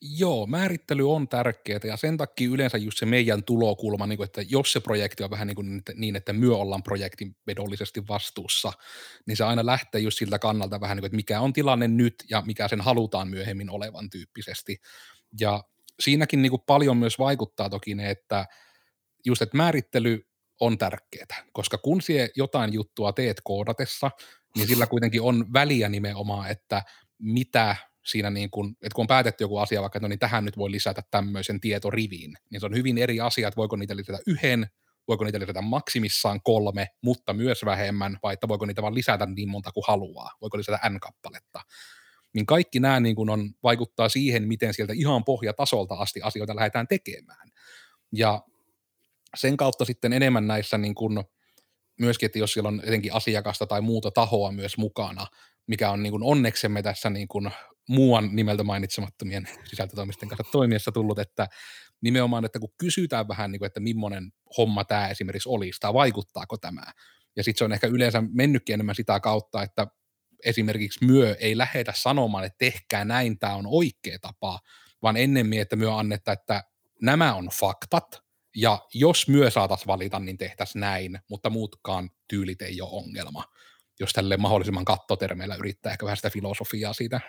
[0.00, 4.42] Joo, määrittely on tärkeää ja sen takia yleensä just se meidän tulokulma, niin kuin, että
[4.48, 8.72] jos se projekti on vähän niin, kuin niin, että myö ollaan projektin vedollisesti vastuussa,
[9.26, 12.14] niin se aina lähtee just siltä kannalta vähän niin kuin, että mikä on tilanne nyt
[12.30, 14.76] ja mikä sen halutaan myöhemmin olevan tyyppisesti.
[15.40, 15.64] Ja
[16.00, 18.46] siinäkin niin kuin paljon myös vaikuttaa toki ne, että
[19.26, 20.26] just että määrittely
[20.60, 24.10] on tärkeää, koska kun sie jotain juttua teet koodatessa,
[24.56, 26.82] niin sillä kuitenkin on väliä nimenomaan, että
[27.18, 27.76] mitä
[28.10, 30.56] siinä niin kuin, että kun on päätetty joku asia, vaikka että no niin tähän nyt
[30.56, 34.66] voi lisätä tämmöisen tietoriviin, niin se on hyvin eri asia, että voiko niitä lisätä yhden,
[35.08, 39.48] voiko niitä lisätä maksimissaan kolme, mutta myös vähemmän, vai että voiko niitä vaan lisätä niin
[39.48, 41.60] monta kuin haluaa, voiko lisätä n-kappaletta.
[42.34, 46.88] Niin kaikki nämä niin kuin on, vaikuttaa siihen, miten sieltä ihan pohjatasolta asti asioita lähdetään
[46.88, 47.48] tekemään.
[48.12, 48.42] Ja
[49.36, 51.24] sen kautta sitten enemmän näissä niin kuin,
[52.00, 55.26] myöskin, että jos siellä on etenkin asiakasta tai muuta tahoa myös mukana,
[55.68, 57.50] mikä on niin kuin onneksemme tässä niin kuin
[57.88, 61.48] muuan nimeltä mainitsemattomien sisältötoimisten kanssa toimiessa tullut, että
[62.00, 66.56] nimenomaan, että kun kysytään vähän, niin kuin, että millainen homma tämä esimerkiksi olisi, tai vaikuttaako
[66.56, 66.82] tämä,
[67.36, 69.86] ja sitten se on ehkä yleensä mennytkin enemmän sitä kautta, että
[70.44, 74.60] esimerkiksi myö ei lähetä sanomaan, että tehkää näin, tämä on oikea tapa,
[75.02, 76.64] vaan ennemmin, että myö annetta, että
[77.02, 78.22] nämä on faktat,
[78.56, 83.44] ja jos myö saatas valita, niin tehtäisiin näin, mutta muutkaan tyylit ei ole ongelma,
[84.00, 87.20] jos tälle mahdollisimman kattotermeillä yrittää ehkä vähän sitä filosofiaa siitä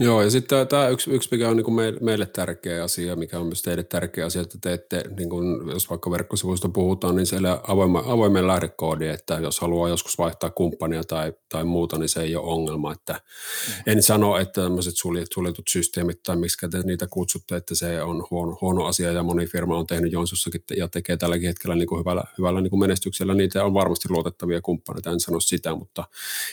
[0.00, 3.38] Joo, ja sitten tämä yksi, yksi mikä on niin kuin meille, meille tärkeä asia, mikä
[3.38, 7.60] on myös teille tärkeä asia, että teette, niin kuin, jos vaikka verkkosivuista puhutaan, niin siellä
[7.68, 12.36] avoimen, avoimen lähdekoodi, että jos haluaa joskus vaihtaa kumppania tai, tai muuta, niin se ei
[12.36, 12.92] ole ongelma.
[12.92, 13.92] Että mm.
[13.92, 18.26] En sano, että tämmöiset suljet, suljetut systeemit tai miksi te niitä kutsutte, että se on
[18.30, 21.98] huono, huono asia, ja moni firma on tehnyt Jonsussakin ja tekee tälläkin hetkellä niin kuin
[21.98, 23.34] hyvällä, hyvällä niin kuin menestyksellä.
[23.34, 26.04] Niitä on varmasti luotettavia kumppaneita, en sano sitä, mutta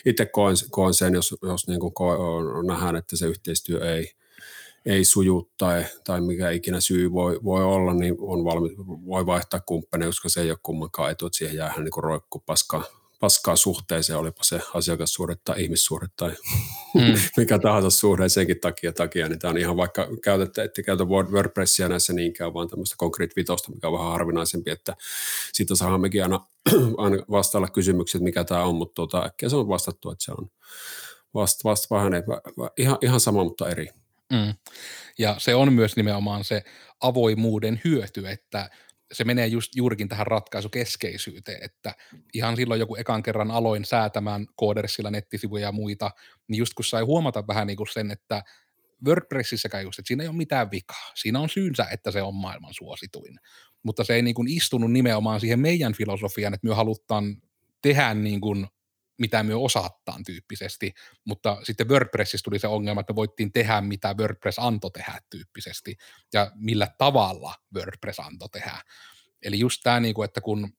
[0.05, 2.19] itse koen, koen sen, jos, jos niin kuin koen,
[2.67, 4.11] nähdään, että se yhteistyö ei,
[4.85, 9.59] ei suju tai, tai mikä ikinä syy voi, voi olla, niin on valmi, voi vaihtaa
[9.59, 12.83] kumppania, koska se ei ole kummankaan etu, että siihen jäähän niin roikku paskaa,
[13.21, 16.31] paskaa suhteeseen, olipa se asiakassuhde tai ihmissuhde tai
[16.95, 17.13] mm.
[17.37, 21.87] mikä tahansa suhde senkin takia, takia niin tämä on ihan vaikka käytätte, että käytä WordPressia
[21.87, 24.95] näissä niinkään, vaan tämmöistä Concrete Vitosta, mikä on vähän harvinaisempi, että
[25.53, 26.45] siitä saadaan mekin aina,
[26.97, 30.49] aina vastailla kysymykset, mikä tämä on, mutta tuota, äkkiä se on vastattu, että se on,
[31.33, 32.13] vasta, vasta vähän
[32.77, 33.87] ihan, ihan sama, mutta eri.
[34.31, 34.53] Mm.
[35.17, 36.63] Ja se on myös nimenomaan se
[37.01, 38.69] avoimuuden hyöty, että
[39.11, 41.95] se menee just juurikin tähän ratkaisukeskeisyyteen, että
[42.33, 46.11] ihan silloin joku ekan kerran aloin säätämään koodersilla nettisivuja ja muita,
[46.47, 48.43] niin just kun sai huomata vähän niin kuin sen, että
[49.05, 51.11] WordPressissäkään just, että siinä ei ole mitään vikaa.
[51.15, 53.39] Siinä on syynsä, että se on maailman suosituin.
[53.83, 57.37] Mutta se ei niin kuin istunut nimenomaan siihen meidän filosofiaan, että me halutaan
[57.81, 58.67] tehdä niin kuin
[59.21, 60.93] mitä me osaattaan tyyppisesti,
[61.25, 65.95] mutta sitten WordPressissä tuli se ongelma, että voittiin tehdä, mitä WordPress antoi tehdä tyyppisesti,
[66.33, 68.81] ja millä tavalla WordPress antoi tehdä.
[69.41, 70.73] Eli just tämä, niin kuin, että kun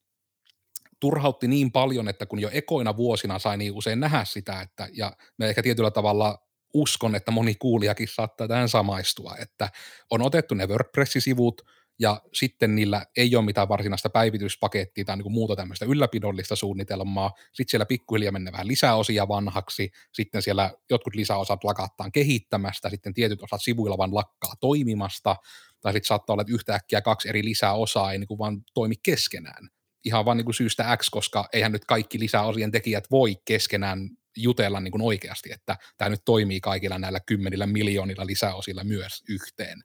[1.00, 5.16] turhautti niin paljon, että kun jo ekoina vuosina sai niin usein nähdä sitä, että, ja
[5.38, 6.38] me ehkä tietyllä tavalla
[6.74, 9.68] uskon, että moni kuulijakin saattaa tähän samaistua, että
[10.10, 11.62] on otettu ne WordPress-sivut,
[11.98, 17.32] ja sitten niillä ei ole mitään varsinaista päivityspakettia tai niin kuin muuta tämmöistä ylläpidollista suunnitelmaa.
[17.52, 23.42] Sitten siellä pikkuhiljaa mennään vähän lisäosia vanhaksi, sitten siellä jotkut lisäosat lakattaan kehittämästä, sitten tietyt
[23.42, 25.36] osat sivuilla vaan lakkaa toimimasta,
[25.80, 29.68] tai sitten saattaa olla, että yhtäkkiä kaksi eri lisäosaa ei niin kuin vaan toimi keskenään.
[30.04, 34.80] Ihan vaan niin kuin syystä X, koska eihän nyt kaikki lisäosien tekijät voi keskenään jutella
[34.80, 39.82] niin kuin oikeasti, että tämä nyt toimii kaikilla näillä kymmenillä miljoonilla lisäosilla myös yhteen.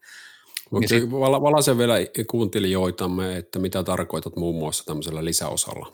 [0.72, 1.96] Mutta niin valaisen vielä
[2.28, 5.94] kuuntelijoitamme, että mitä tarkoitat muun muassa tämmöisellä lisäosalla.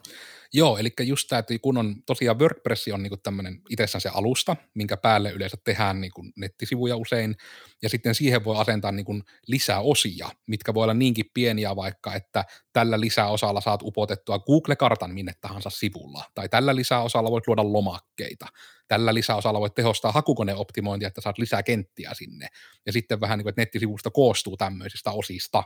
[0.55, 4.55] Joo, eli just tämä, että kun on tosiaan WordPress on niinku tämmöinen itsessään se alusta,
[4.73, 7.35] minkä päälle yleensä tehdään niinku nettisivuja usein,
[7.81, 12.99] ja sitten siihen voi asentaa niinku lisäosia, mitkä voi olla niinkin pieniä vaikka, että tällä
[12.99, 18.45] lisäosalla saat upotettua Google-kartan minne tahansa sivulla, tai tällä lisäosalla voit luoda lomakkeita,
[18.87, 22.47] tällä lisäosalla voit tehostaa hakukoneoptimointia, että saat lisää kenttiä sinne,
[22.85, 25.63] ja sitten vähän niin kuin, että nettisivusta koostuu tämmöisistä osista,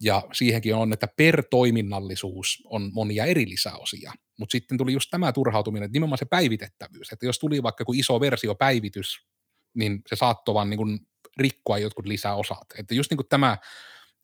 [0.00, 4.12] ja siihenkin on, että per toiminnallisuus on monia eri lisäosia.
[4.38, 7.92] Mutta sitten tuli just tämä turhautuminen, että nimenomaan se päivitettävyys, että jos tuli vaikka joku
[7.92, 9.26] iso versiopäivitys,
[9.74, 10.98] niin se saattoi vaan niin kuin
[11.36, 12.66] rikkoa jotkut lisäosat.
[12.78, 13.56] Että just niin kuin tämä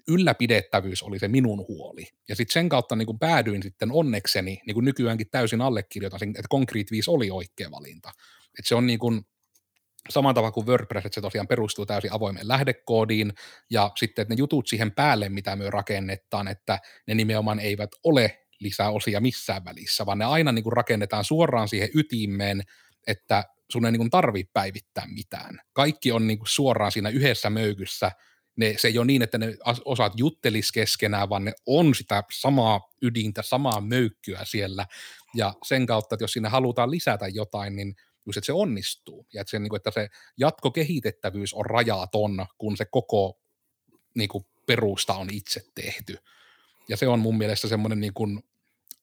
[0.08, 2.06] ylläpidettävyys oli se minun huoli.
[2.28, 6.90] Ja sitten sen kautta niin päädyin sitten onnekseni, niin kuin nykyäänkin täysin allekirjoitan, että Concrete
[6.90, 8.08] 5 oli oikea valinta.
[8.58, 9.26] Että se on niin kuin
[10.11, 13.33] saman tavalla kuin WordPress, että se tosiaan perustuu täysin avoimeen lähdekoodiin,
[13.71, 18.38] ja sitten että ne jutut siihen päälle, mitä me rakennetaan, että ne nimenomaan eivät ole
[18.61, 22.62] lisäosia missään välissä, vaan ne aina niin kuin rakennetaan suoraan siihen ytimeen,
[23.07, 25.61] että sun ei niin tarvitse päivittää mitään.
[25.73, 28.11] Kaikki on niin kuin suoraan siinä yhdessä möykyssä,
[28.57, 32.81] ne, se ei ole niin, että ne osat juttelis keskenään, vaan ne on sitä samaa
[33.03, 34.87] ydintä, samaa möykkyä siellä,
[35.35, 37.95] ja sen kautta, että jos sinne halutaan lisätä jotain, niin
[38.26, 40.08] just, että se onnistuu, ja että se, niin kuin, että se
[40.38, 43.40] jatkokehitettävyys on rajaton, kun se koko
[44.14, 46.16] niin kuin, perusta on itse tehty.
[46.88, 48.42] Ja se on mun mielestä semmoinen niin kuin,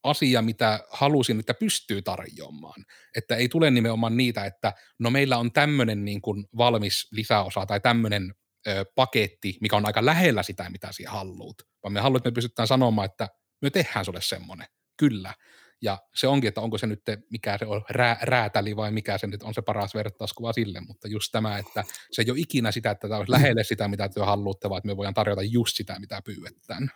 [0.04, 2.86] asia, mitä halusin, että pystyy tarjoamaan.
[3.16, 7.80] Että ei tule nimenomaan niitä, että no meillä on tämmöinen niin kuin valmis lisäosa tai
[7.80, 8.34] tämmöinen
[8.68, 12.34] ö, paketti, mikä on aika lähellä sitä, mitä sinä haluat, vaan me haluamme, että me
[12.34, 13.28] pystytään sanomaan, että
[13.62, 15.34] me tehdään sulle semmoinen, kyllä.
[15.82, 19.28] Ja se onkin, että onko se nyt, mikä se on, rää, räätäli vai mikä se
[19.28, 22.92] nyt on se paras vertauskuva sille, mutta just tämä, että se ei ole ikinä sitä,
[22.92, 26.00] että tämä olisi lähelle sitä, mitä te haluatte, vaan että me voidaan tarjota just sitä,
[26.00, 26.92] mitä pyydetään.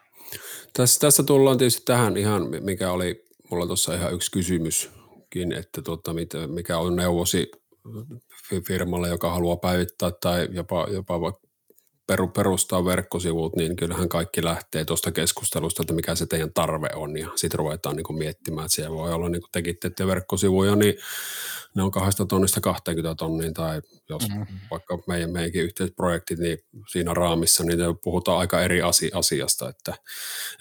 [0.74, 6.12] Tässä, tässä tullaan tietysti tähän ihan, mikä oli mulla tuossa ihan yksi kysymyskin, että tota,
[6.48, 7.52] mikä on neuvosi
[8.67, 11.34] firmalle, joka haluaa päivittää tai jopa, jopa
[12.08, 17.18] peru, perustaa verkkosivut, niin kyllähän kaikki lähtee tuosta keskustelusta, että mikä se teidän tarve on,
[17.18, 20.76] ja sitten ruvetaan niin kuin miettimään, että siellä voi olla, niin kuin tekin teette verkkosivuja,
[20.76, 20.94] niin
[21.76, 24.46] ne on kahdesta tonnista 20 tonniin, tai jos mm-hmm.
[24.72, 26.58] vaikka meidän, meidänkin yhteisprojektit, niin
[26.92, 28.82] siinä raamissa, niin puhutaan aika eri
[29.13, 29.94] asiasta, että,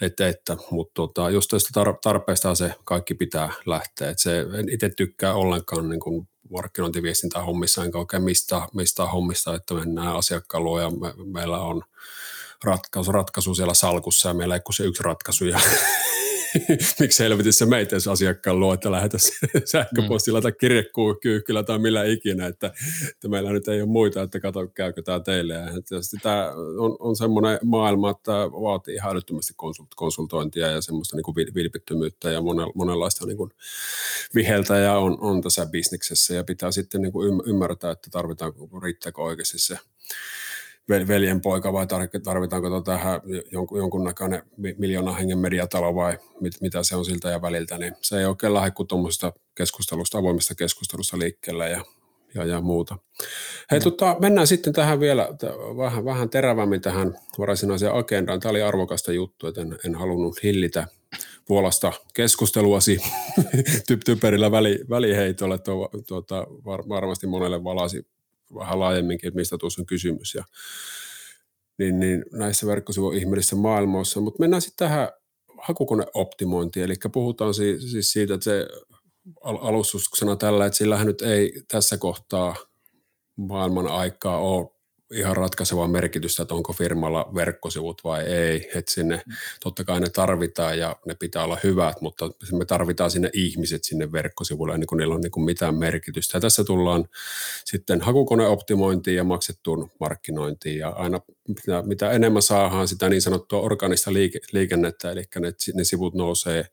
[0.00, 4.90] että, että mutta tota, just tästä tarpeesta se kaikki pitää lähteä, että se en itse
[4.96, 10.80] tykkää ollenkaan niin kuin markkinointiviestintää hommissa, enkä oikein mistä, mistä hommista, että mennään asiakkaan luo
[10.80, 11.82] ja me, meillä on
[12.64, 15.60] ratkaisu, ratkaisu siellä salkussa ja meillä ei ole se yksi ratkaisu ja
[17.00, 19.18] miksi helvetissä meitä jos asiakkaan luo, että lähetä
[19.64, 20.42] sähköpostilla mm.
[20.42, 22.72] tai kirjekyyhkyllä tai millä ikinä, että,
[23.10, 25.54] että, meillä nyt ei ole muita, että kato, käykö tämä teille.
[25.54, 25.62] Ja
[26.22, 31.34] tämä on, on semmoinen maailma, että vaatii ihan älyttömästi konsult, konsultointia ja semmoista niin kuin
[31.34, 32.40] vilpittömyyttä ja
[32.74, 33.50] monenlaista niin kuin
[34.34, 39.22] viheltä ja on, on tässä bisneksessä ja pitää sitten niin kuin ymmärtää, että tarvitaan, riittääkö
[39.22, 39.78] oikeasti se
[40.88, 41.86] veljen poika vai
[42.22, 43.20] tarvitaanko tota tähän
[43.52, 44.42] jonkun, jonkunnäköinen
[44.78, 48.54] miljoona hengen mediatalo vai mit, mitä se on siltä ja väliltä, niin se ei oikein
[48.54, 51.84] lähde kuin tuommoisesta keskustelusta, avoimesta keskustelusta liikkeelle ja,
[52.34, 52.98] ja, ja muuta.
[53.70, 53.84] Hei, mm.
[53.84, 58.40] tota, mennään sitten tähän vielä t- vähän, vähän terävämmin tähän varsinaiseen agendaan.
[58.40, 60.86] Tämä oli arvokasta juttu, että en, en halunnut hillitä
[61.46, 62.98] puolasta keskusteluasi
[64.04, 65.58] typerillä väli, väliheitolla.
[66.06, 68.06] Tuota, var, varmasti monelle valasi
[68.54, 70.34] vähän laajemminkin, että mistä tuossa on kysymys.
[70.34, 70.44] Ja,
[71.78, 74.20] niin, niin näissä verkkosivun ihmeellisessä maailmassa.
[74.20, 75.08] Mutta mennään sitten tähän
[75.58, 78.66] hakukoneoptimointiin, eli puhutaan siis, siis siitä, että se
[79.40, 82.56] alustuksena tällä, että sillä nyt ei tässä kohtaa
[83.36, 84.81] maailman aikaa ole
[85.12, 88.70] ihan ratkaisevaa merkitystä, että onko firmalla verkkosivut vai ei.
[88.74, 89.32] Että sinne mm.
[89.60, 94.12] totta kai ne tarvitaan ja ne pitää olla hyvät, mutta me tarvitaan sinne ihmiset sinne
[94.12, 96.36] verkkosivuille ennen kuin niillä on niin kuin mitään merkitystä.
[96.36, 97.08] Ja tässä tullaan
[97.64, 104.12] sitten hakukoneoptimointiin ja maksettuun markkinointiin ja aina mitä, mitä enemmän saadaan sitä niin sanottua organista
[104.12, 106.66] liike, liikennettä, eli ne, ne sivut nousee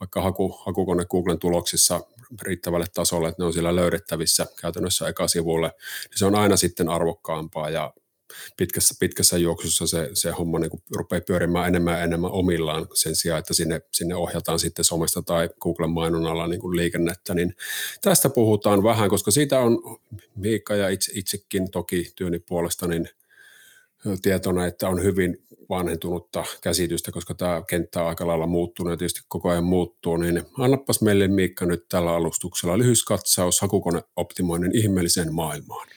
[0.00, 2.00] vaikka haku, hakukone Googlen tuloksissa
[2.42, 5.72] riittävälle tasolle, että ne on siellä löydettävissä käytännössä eka sivulle,
[6.10, 7.92] niin se on aina sitten arvokkaampaa ja
[8.56, 13.38] pitkässä, pitkässä juoksussa se, se homma niin rupeaa pyörimään enemmän ja enemmän omillaan sen sijaan,
[13.38, 17.54] että sinne, sinne ohjataan sitten somesta tai Googlen mainonnalla niin liikennettä, niin
[18.00, 19.98] tästä puhutaan vähän, koska siitä on
[20.34, 23.08] Miikka ja itse, itsekin toki työni puolesta niin
[24.22, 25.36] tietona, että on hyvin
[25.68, 30.42] vanhentunutta käsitystä, koska tämä kenttä on aika lailla muuttunut ja tietysti koko ajan muuttuu, niin
[30.58, 35.88] annapas meille Miikka nyt tällä alustuksella lyhys katsaus hakukoneoptimoinnin ihmeelliseen maailmaan.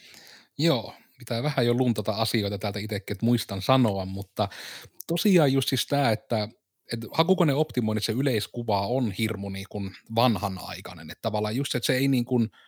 [0.57, 4.49] Joo, pitää vähän jo luntata asioita täältä itsekin, että muistan sanoa, mutta
[5.07, 6.49] tosiaan just siis tämä, että
[6.93, 11.93] että hakukoneoptimoinnissa se yleiskuva on hirmu niin kuin vanhanaikainen, että tavallaan just se, että se
[11.93, 12.49] ei niin kuin–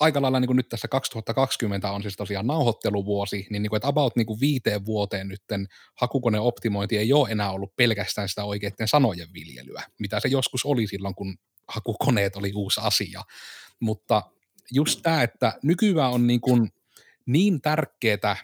[0.00, 3.88] aika lailla niin kuin nyt tässä 2020 on siis tosiaan nauhoitteluvuosi, niin, niin kuin, että
[3.88, 9.28] about niin kuin viiteen vuoteen nytten hakukoneoptimointi ei ole enää ollut pelkästään sitä oikeiden sanojen
[9.32, 13.22] viljelyä, mitä se joskus oli silloin, kun hakukoneet oli uusi asia.
[13.80, 14.22] Mutta
[14.72, 16.72] just tämä, että nykyään on niin, kuin
[17.26, 18.36] niin tärkeää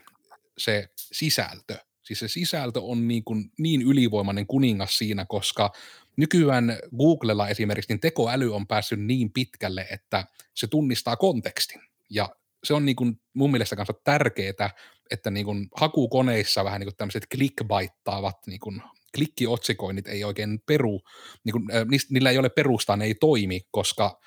[0.58, 5.72] se sisältö, siis se sisältö on niin, kuin niin ylivoimainen kuningas siinä, koska
[6.16, 11.80] nykyään Googlella esimerkiksi niin tekoäly on päässyt niin pitkälle, että se tunnistaa kontekstin.
[12.10, 12.28] Ja
[12.64, 14.70] se on niin kuin mun mielestä kanssa tärkeää,
[15.10, 18.82] että niin kuin hakukoneissa vähän niin tämmöiset clickbaittaavat niin kuin
[19.14, 21.00] klikkiotsikoinnit ei oikein peru,
[21.44, 24.20] niin kuin, äh, niillä ei ole perustaa, ne ei toimi, koska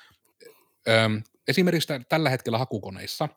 [0.88, 1.16] ähm,
[1.48, 3.28] esimerkiksi tällä hetkellä hakukoneissa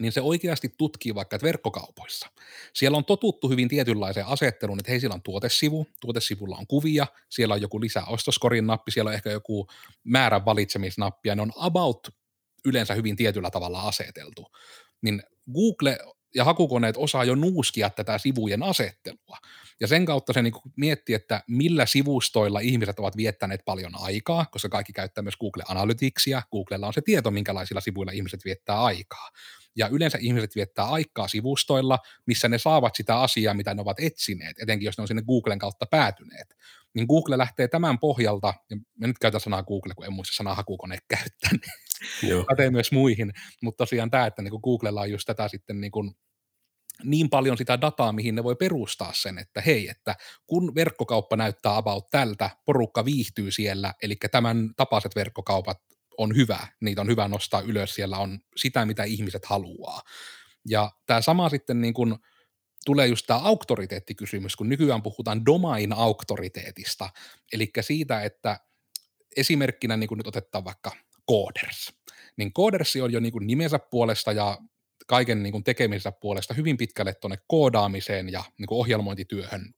[0.00, 2.30] niin se oikeasti tutkii vaikka, että verkkokaupoissa.
[2.74, 7.54] Siellä on totuttu hyvin tietynlaiseen asetteluun, että hei, siellä on tuotesivu, tuotesivulla on kuvia, siellä
[7.54, 9.66] on joku lisää ostoskorin nappi, siellä on ehkä joku
[10.04, 12.08] määrän valitsemisnappi, ja ne on about
[12.64, 14.46] yleensä hyvin tietyllä tavalla aseteltu.
[15.02, 15.22] Niin
[15.54, 15.98] Google
[16.34, 19.38] ja hakukoneet osaa jo nuuskia tätä sivujen asettelua.
[19.80, 24.68] Ja sen kautta se niin miettii, että millä sivustoilla ihmiset ovat viettäneet paljon aikaa, koska
[24.68, 26.42] kaikki käyttää myös Google Analyticsia.
[26.52, 29.30] Googlella on se tieto, minkälaisilla sivuilla ihmiset viettää aikaa.
[29.76, 34.56] Ja yleensä ihmiset viettää aikaa sivustoilla, missä ne saavat sitä asiaa, mitä ne ovat etsineet,
[34.62, 36.54] etenkin jos ne on sinne Googlen kautta päätyneet.
[36.94, 40.54] Niin Google lähtee tämän pohjalta, ja mä nyt käytän sanaa Google, kun en muista sanaa
[40.54, 41.50] hakukone käyttää,
[42.22, 45.90] niin pätee myös muihin, mutta tosiaan tämä, että niin Googlella on just tätä sitten niin
[45.90, 46.10] kuin
[47.04, 50.14] niin paljon sitä dataa, mihin ne voi perustaa sen, että hei, että
[50.46, 55.78] kun verkkokauppa näyttää about tältä, porukka viihtyy siellä, eli tämän tapaiset verkkokaupat
[56.18, 60.00] on hyvä, niitä on hyvä nostaa ylös, siellä on sitä, mitä ihmiset haluaa.
[60.68, 62.16] Ja tämä sama sitten niin kuin
[62.84, 67.10] tulee just tämä auktoriteettikysymys, kun nykyään puhutaan domain-auktoriteetista,
[67.52, 68.60] eli siitä, että
[69.36, 70.90] esimerkkinä niin kuin nyt otetaan vaikka
[71.30, 71.92] Coders,
[72.36, 74.58] niin Codersi on jo niin kuin nimensä puolesta ja
[75.06, 79.74] kaiken niin kuin tekemisensä puolesta hyvin pitkälle tuonne koodaamiseen ja niin kuin ohjelmointityöhön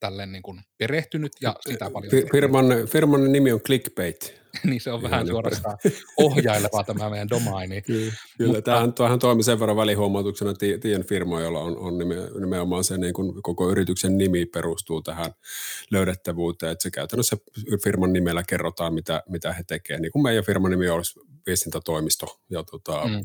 [0.00, 2.12] tälleen niin kuin perehtynyt ja sitä paljon.
[2.32, 4.38] Firman, firman nimi on Clickbait.
[4.68, 5.78] niin se on vähän suorastaan
[6.16, 7.82] ohjaileva tämä meidän domaini.
[7.86, 8.52] Kyllä, kyllä.
[8.52, 11.98] Mutta, tämähän, tämähän toimii sen verran välihuomautuksena tien firma, jolla on, on
[12.40, 15.32] nimenomaan se niin kuin koko yrityksen nimi perustuu tähän
[15.90, 17.36] löydettävyyteen, että se käytännössä
[17.84, 20.00] firman nimellä kerrotaan, mitä, mitä he tekevät.
[20.00, 23.24] Niin kuin meidän firman nimi olisi viestintätoimisto ja tota, mm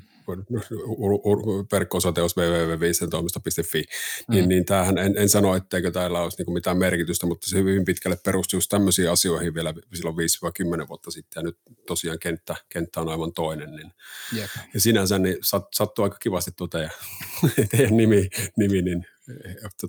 [1.72, 4.36] verkko-osoite olisi www.viestintätoimisto.fi, mm.
[4.36, 7.86] niin, niin tämähän en, en sano, etteikö täällä olisi niin mitään merkitystä, mutta se hyvin
[7.86, 10.16] pitkälle perustuu just tämmöisiin asioihin vielä silloin
[10.84, 11.58] 5-10 vuotta sitten, ja nyt
[11.88, 13.72] tosiaan kenttä, kenttä on aivan toinen.
[13.72, 13.94] Niin.
[14.38, 14.50] Yep.
[14.74, 16.92] Ja sinänsä niin sat, sattuu aika kivasti tuo teidän,
[17.72, 19.06] teidän nimi, nimi niin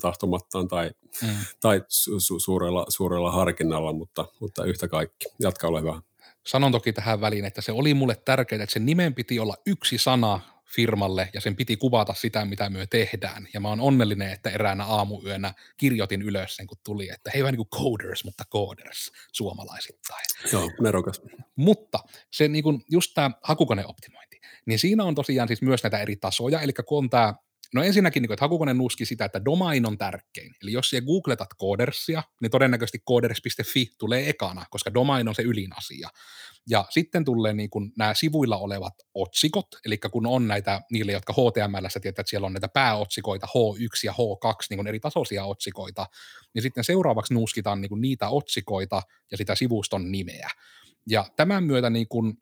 [0.01, 0.91] tahtomattaan tai,
[1.23, 1.29] mm.
[1.61, 5.27] tai su, suurella, suurella harkinnalla, mutta, mutta yhtä kaikki.
[5.41, 6.03] Jatka ole hyvä.
[6.47, 9.99] Sanon toki tähän väliin, että se oli mulle tärkeää, että sen nimen piti olla yksi
[9.99, 10.41] sana
[10.75, 13.49] firmalle ja sen piti kuvata sitä, mitä me tehdään.
[13.55, 17.55] Ja mä oon onnellinen, että eräänä aamuyönä kirjoitin ylös sen, kun tuli, että hei vähän
[17.55, 20.25] niin kuin coders, mutta coders suomalaisittain.
[20.53, 21.23] Joo, nerokas.
[21.57, 21.99] Mutta
[22.31, 26.61] se niin kuin, just tämä hakukoneoptimointi, niin siinä on tosiaan siis myös näitä eri tasoja,
[26.61, 27.35] eli kun on tämä
[27.75, 30.55] No ensinnäkin, niin kuin, että hakukone nuski sitä, että domain on tärkein.
[30.63, 35.77] Eli jos siellä googletat codersia, niin todennäköisesti coders.fi tulee ekana, koska domain on se ylin
[35.77, 36.09] asia.
[36.69, 41.33] Ja sitten tulee niin kuin nämä sivuilla olevat otsikot, eli kun on näitä, niille, jotka
[41.33, 46.07] HTML tietää, että siellä on näitä pääotsikoita, H1 ja H2, niin kuin eri tasoisia otsikoita,
[46.55, 50.51] niin sitten seuraavaksi nuuskitaan niin kuin niitä otsikoita ja sitä sivuston nimeä.
[51.09, 52.35] Ja tämän myötä niin kuin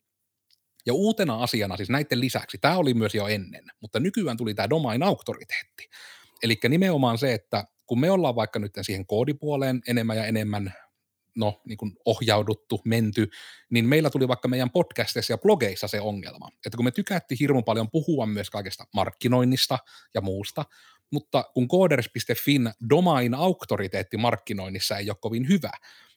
[0.85, 4.69] ja uutena asiana siis näiden lisäksi, tämä oli myös jo ennen, mutta nykyään tuli tämä
[4.69, 5.89] domain-auktoriteetti.
[6.43, 10.73] Eli nimenomaan se, että kun me ollaan vaikka nyt siihen koodipuoleen enemmän ja enemmän
[11.35, 13.29] no, niin kuin ohjauduttu, menty,
[13.69, 17.61] niin meillä tuli vaikka meidän podcasteissa ja blogeissa se ongelma, että kun me tykättiin hirmu
[17.61, 19.79] paljon puhua myös kaikesta markkinoinnista
[20.13, 20.65] ja muusta,
[21.11, 25.71] mutta kun coders.fin domain auktoriteetti markkinoinnissa ei ole kovin hyvä,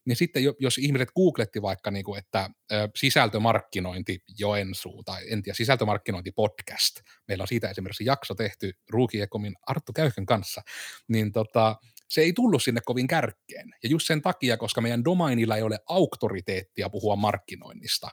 [0.07, 2.51] niin sitten jos ihmiset googletti vaikka, niin kuin, että
[2.97, 9.93] sisältömarkkinointi Joensuu tai en tiedä, sisältömarkkinointi podcast, meillä on siitä esimerkiksi jakso tehty Ruukiekomin Arttu
[9.93, 10.63] Käyhkön kanssa,
[11.09, 11.77] niin tota,
[12.09, 13.75] se ei tullut sinne kovin kärkkeen.
[13.83, 18.09] Ja just sen takia, koska meidän domainilla ei ole auktoriteettia puhua markkinoinnista.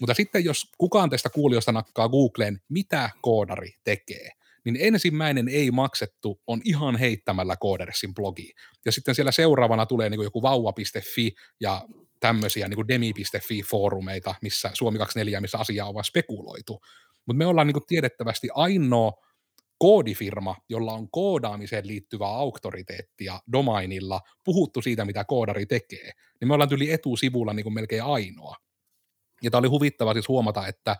[0.00, 4.30] Mutta sitten jos kukaan teistä kuulijoista nakkaa Googleen, mitä koodari tekee,
[4.64, 8.52] niin ensimmäinen ei maksettu on ihan heittämällä Codersin blogi.
[8.84, 11.82] Ja sitten siellä seuraavana tulee niin joku vauva.fi ja
[12.20, 16.80] tämmöisiä niin demi.fi-foorumeita, missä Suomi 24, missä asiaa on vaan spekuloitu.
[17.26, 19.12] Mutta me ollaan niin tiedettävästi ainoa
[19.78, 26.72] koodifirma, jolla on koodaamiseen liittyvää auktoriteettia domainilla, puhuttu siitä, mitä koodari tekee, niin me ollaan
[26.72, 28.56] yli etusivulla niin kuin melkein ainoa.
[29.42, 30.96] Ja tämä oli huvittava siis huomata, että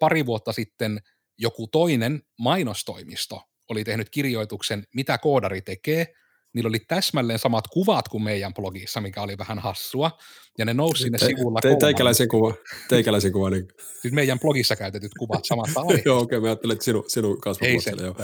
[0.00, 1.00] pari vuotta sitten
[1.38, 6.14] joku toinen mainostoimisto oli tehnyt kirjoituksen, mitä koodari tekee,
[6.54, 10.10] niillä oli täsmälleen samat kuvat kuin meidän blogissa, mikä oli vähän hassua,
[10.58, 12.54] ja ne nousi sinne te, sivulla te, Teikäläisen kuva,
[12.88, 13.50] teikäläisen kuva.
[13.50, 13.68] Niin.
[14.02, 16.08] Siis meidän blogissa käytetyt kuvat samasta aiheesta.
[16.08, 18.14] joo, okei, okay, mä ajattelin, että sinun, sinun Ei se, joo.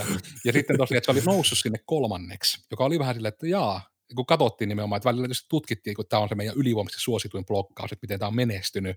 [0.44, 3.90] Ja sitten tosiaan, että se oli noussut sinne kolmanneksi, joka oli vähän silleen, että jaa,
[4.16, 8.04] kun katsottiin nimenomaan, että välillä tutkittiin, kun tämä on se meidän ylivoimaisesti suosituin blokkaus, että
[8.04, 8.96] miten tämä on menestynyt,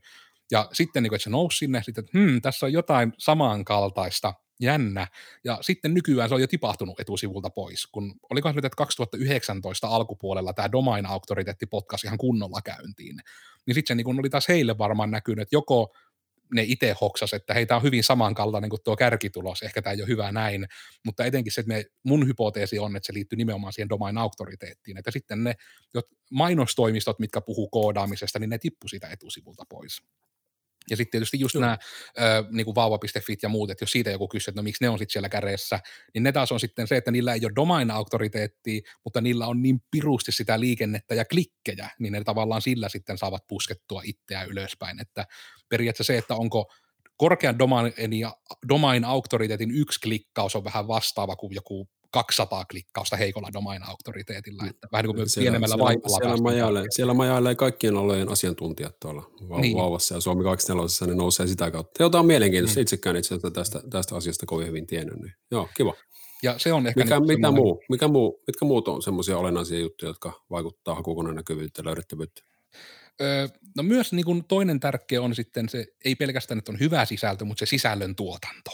[0.51, 5.07] ja sitten, niin että se nousi sinne, sitten, että hmm, tässä on jotain samankaltaista, jännä.
[5.43, 10.53] Ja sitten nykyään se on jo tipahtunut etusivulta pois, kun olikohan nyt, että 2019 alkupuolella
[10.53, 13.15] tämä Domain Auktoriteetti potkasi ihan kunnolla käyntiin.
[13.67, 15.95] Niin sitten se niin kun oli taas heille varmaan näkynyt, että joko
[16.53, 20.01] ne itse hoksas, että hei, tämä on hyvin samankaltainen kuin tuo kärkitulos, ehkä tämä ei
[20.01, 20.67] ole hyvä näin,
[21.05, 24.97] mutta etenkin se, että me, mun hypoteesi on, että se liittyy nimenomaan siihen domain auktoriteettiin,
[24.97, 25.53] että sitten ne
[26.31, 30.01] mainostoimistot, mitkä puhuu koodaamisesta, niin ne tippu siitä etusivulta pois.
[30.89, 31.77] Ja sitten tietysti just nämä
[32.51, 34.99] niin kuin vauva.fit ja muut, että jos siitä joku kysyy, että no miksi ne on
[34.99, 35.79] sitten siellä käreessä,
[36.13, 39.79] niin ne taas on sitten se, että niillä ei ole domain-auktoriteettia, mutta niillä on niin
[39.91, 45.01] pirusti sitä liikennettä ja klikkejä, niin ne tavallaan sillä sitten saavat puskettua itseään ylöspäin.
[45.01, 45.25] Että
[45.69, 46.71] periaatteessa se, että onko
[47.17, 47.93] korkean domain,
[48.69, 55.05] domain auktoriteetin yksi klikkaus on vähän vastaava kuin joku 200 klikkausta heikolla domain-auktoriteetilla, että vähän
[55.05, 56.17] niin kuin siellä, pienemmällä siellä, vaipalla.
[56.17, 59.23] Siellä, majailee, siellä majailee kaikkien olojen asiantuntijat tuolla
[59.61, 59.77] niin.
[59.77, 62.03] vauvassa ja Suomi 24 ne nousee sitä kautta.
[62.03, 62.81] Jota on mielenkiintoista, niin.
[62.81, 65.19] itsekään itse asiassa tästä, tästä asiasta kovin hyvin tiennyt.
[65.19, 65.33] Niin.
[65.51, 65.93] Joo, kiva.
[66.43, 69.79] Ja se on ehkä mikä, niin mitä muu, mikä muu, mitkä muut on semmoisia olennaisia
[69.79, 71.85] juttuja, jotka vaikuttaa hakukoneen näkyvyyttä ja
[73.77, 77.45] no myös niin kuin toinen tärkeä on sitten se, ei pelkästään, että on hyvä sisältö,
[77.45, 78.71] mutta se sisällön tuotanto.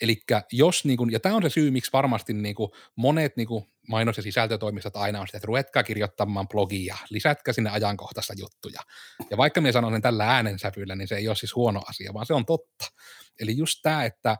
[0.00, 0.22] Eli
[0.52, 3.64] jos, niin kuin, ja tämä on se syy, miksi varmasti niin kuin monet niin kuin
[3.88, 8.80] mainos- ja sisältötoimistot aina on sitä, että ruvetkaa kirjoittamaan blogia, lisätkää sinne ajankohtaista juttuja.
[9.30, 12.26] Ja vaikka minä sanon sen tällä äänensävyllä, niin se ei ole siis huono asia, vaan
[12.26, 12.84] se on totta.
[13.40, 14.36] Eli just tämä, että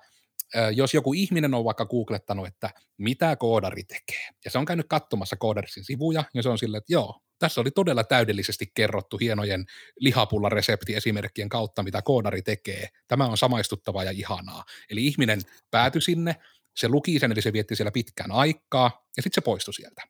[0.75, 5.37] jos joku ihminen on vaikka googlettanut, että mitä koodari tekee, ja se on käynyt katsomassa
[5.37, 9.67] koodarsin sivuja, ja se on silleen, että joo, tässä oli todella täydellisesti kerrottu hienojen
[10.01, 12.89] lihapullareseptiesimerkkien kautta, mitä koodari tekee.
[13.09, 14.65] Tämä on samaistuttavaa ja ihanaa.
[14.91, 15.41] Eli ihminen
[15.71, 16.37] päätyi sinne,
[16.77, 20.03] se luki sen, eli se vietti siellä pitkään aikaa, ja sitten se poistui sieltä.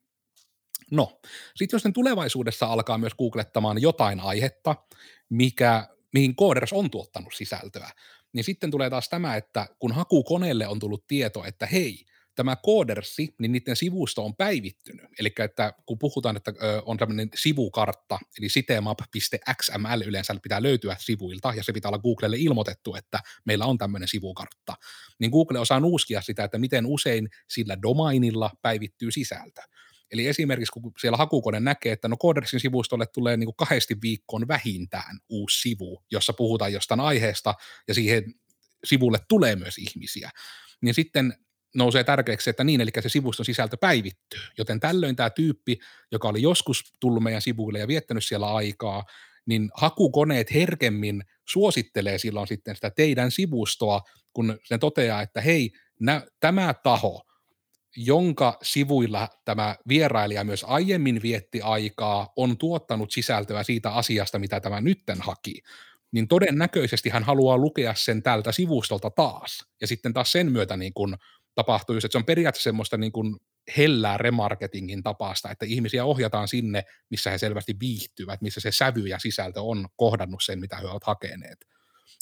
[0.91, 1.21] No,
[1.57, 4.77] sitten jos ne tulevaisuudessa alkaa myös googlettamaan jotain aihetta,
[5.29, 7.91] mikä, mihin Coders on tuottanut sisältöä,
[8.33, 12.05] niin sitten tulee taas tämä, että kun hakukoneelle on tullut tieto, että hei,
[12.35, 15.07] tämä koodersi, niin niiden sivusto on päivittynyt.
[15.19, 16.53] Eli että kun puhutaan, että
[16.87, 22.95] on tämmöinen sivukartta, eli sitemap.xml yleensä pitää löytyä sivuilta, ja se pitää olla Googlelle ilmoitettu,
[22.95, 24.75] että meillä on tämmöinen sivukartta,
[25.19, 29.61] niin Google osaa nuuskia sitä, että miten usein sillä domainilla päivittyy sisältö.
[30.13, 34.49] Eli esimerkiksi kun siellä hakukone näkee, että no Codersin sivustolle tulee niin kuin kahdesti viikkoon
[34.49, 37.55] vähintään uusi sivu, jossa puhutaan jostain aiheesta
[37.89, 38.35] ja siihen
[38.85, 40.31] sivulle tulee myös ihmisiä,
[40.83, 41.35] niin sitten
[41.75, 44.41] nousee tärkeäksi, että niin, eli se sivuston sisältö päivittyy.
[44.59, 45.79] Joten tällöin tämä tyyppi,
[46.13, 49.05] joka oli joskus tullut meidän sivuille ja viettänyt siellä aikaa,
[49.47, 54.01] niin hakukoneet herkemmin suosittelee silloin sitten sitä teidän sivustoa,
[54.33, 57.23] kun se toteaa, että hei, nä, tämä taho,
[57.97, 64.81] jonka sivuilla tämä vierailija myös aiemmin vietti aikaa, on tuottanut sisältöä siitä asiasta, mitä tämä
[64.81, 65.63] nytten haki,
[66.13, 69.65] niin todennäköisesti hän haluaa lukea sen tältä sivustolta taas.
[69.81, 71.17] Ja sitten taas sen myötä niin kun
[71.55, 73.37] tapahtuu just, että se on periaatteessa semmoista niin kuin
[73.77, 79.19] hellää remarketingin tapasta, että ihmisiä ohjataan sinne, missä he selvästi viihtyvät, missä se sävy ja
[79.19, 81.70] sisältö on kohdannut sen, mitä he ovat hakeneet.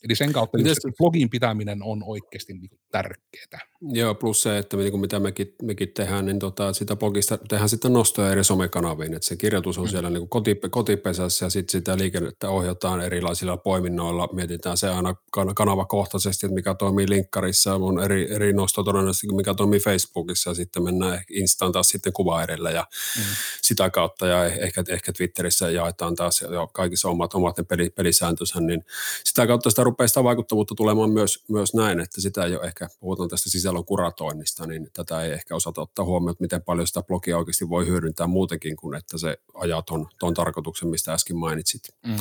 [0.04, 3.60] Eli sen kautta Mites, se blogin pitäminen on oikeasti niin tärkeää.
[3.80, 7.68] Joo, plus se, että niin kuin mitä mekin, mekin tehdään, niin tota, sitä blogista tehdään
[7.68, 9.90] sitten nostoja eri somekanaviin, että se kirjoitus on mm.
[9.90, 15.14] siellä niin kuin koti, kotipesässä ja sitten sitä liikennettä ohjataan erilaisilla poiminnoilla, mietitään se aina
[15.54, 20.82] kanavakohtaisesti, että mikä toimii linkkarissa, on eri, eri nosto todennäköisesti, mikä toimii Facebookissa ja sitten
[20.82, 22.86] mennään Instaan taas sitten kuva edellä ja
[23.16, 23.22] mm.
[23.62, 27.64] sitä kautta ja ehkä, ehkä Twitterissä jaetaan taas jo kaikissa omat, omat ne
[27.96, 28.84] pelisääntönsä, niin
[29.24, 32.88] sitä kautta sitä rupeaa sitä vaikuttavuutta tulemaan myös, myös näin, että sitä ei ole ehkä,
[33.00, 37.02] puhutaan tästä sisällön kuratoinnista, niin tätä ei ehkä osata ottaa huomioon, että miten paljon sitä
[37.02, 41.82] blogia oikeasti voi hyödyntää muutenkin kuin, että se ajaa ton, ton tarkoituksen, mistä äsken mainitsit.
[42.06, 42.16] Mm.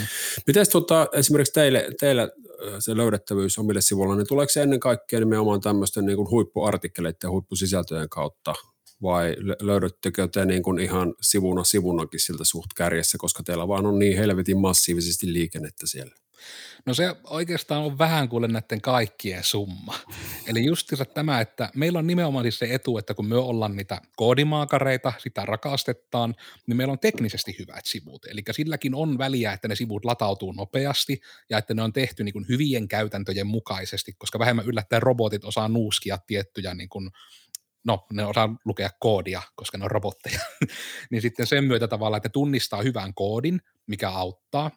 [0.48, 2.32] Miten tota, esimerkiksi teille, teille
[2.80, 7.32] se löydettävyys omille sivuilla, niin tuleeko se ennen kaikkea nimenomaan tämmöisten niin kuin huippuartikkeleiden ja
[7.32, 8.54] huippusisältöjen kautta
[9.02, 14.00] vai löydättekö te niin kuin ihan sivuna sivunakin siltä suht kärjessä, koska teillä vaan on
[14.00, 16.16] niin helvetin massiivisesti liikennettä siellä?
[16.86, 19.94] No se oikeastaan on vähän kuin näiden kaikkien summa.
[20.48, 24.02] Eli justiinsa tämä, että meillä on nimenomaan siis se etu, että kun me ollaan niitä
[24.16, 26.36] koodimaakareita, sitä rakastetaan,
[26.68, 28.26] niin meillä on teknisesti hyvät sivut.
[28.26, 32.34] Eli silläkin on väliä, että ne sivut latautuu nopeasti ja että ne on tehty niin
[32.34, 37.10] kuin hyvien käytäntöjen mukaisesti, koska vähemmän yllättäen robotit osaa nuuskia tiettyjä niin kuin
[37.88, 40.40] no ne osaa lukea koodia, koska ne on robotteja,
[41.12, 44.72] niin sitten sen myötä tavallaan, että tunnistaa hyvän koodin, mikä auttaa,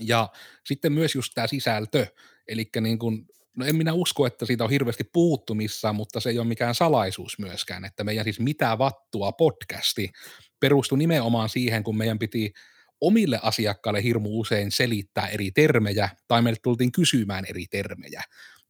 [0.00, 0.28] ja
[0.66, 2.06] sitten myös just tämä sisältö,
[2.48, 3.26] eli niin kuin,
[3.56, 6.74] no en minä usko, että siitä on hirveästi puuttu missään, mutta se ei ole mikään
[6.74, 10.12] salaisuus myöskään, että meidän siis mitä vattua podcasti
[10.60, 12.52] perustui nimenomaan siihen, kun meidän piti
[13.00, 18.22] omille asiakkaille hirmu usein selittää eri termejä, tai meille tultiin kysymään eri termejä.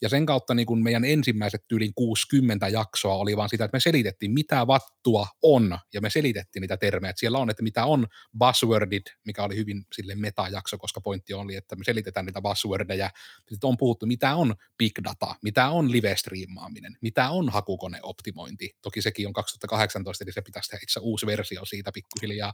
[0.04, 3.80] Ja sen kautta niin kuin meidän ensimmäiset yli 60 jaksoa oli vaan sitä, että me
[3.80, 7.10] selitettiin, mitä vattua on, ja me selitettiin niitä termejä.
[7.10, 8.06] Että siellä on, että mitä on
[8.38, 13.10] buzzwordit, mikä oli hyvin sille meta-jakso, koska pointti oli, että me selitetään niitä buzzwordeja.
[13.48, 18.70] Sitten on puhuttu, mitä on big data, mitä on live-striimaaminen, mitä on hakukoneoptimointi.
[18.82, 22.52] Toki sekin on 2018, eli se pitäisi tehdä itse uusi versio siitä pikkuhiljaa.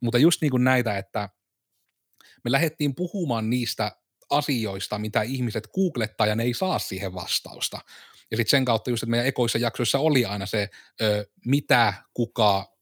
[0.00, 1.28] Mutta just niin kuin näitä, että
[2.44, 3.92] me lähdettiin puhumaan niistä
[4.30, 7.78] asioista, mitä ihmiset googlettaa ja ne ei saa siihen vastausta.
[8.30, 10.68] Ja sitten sen kautta just, että meidän ekoissa jaksoissa oli aina se,
[11.00, 12.76] ö, mitä, kuka,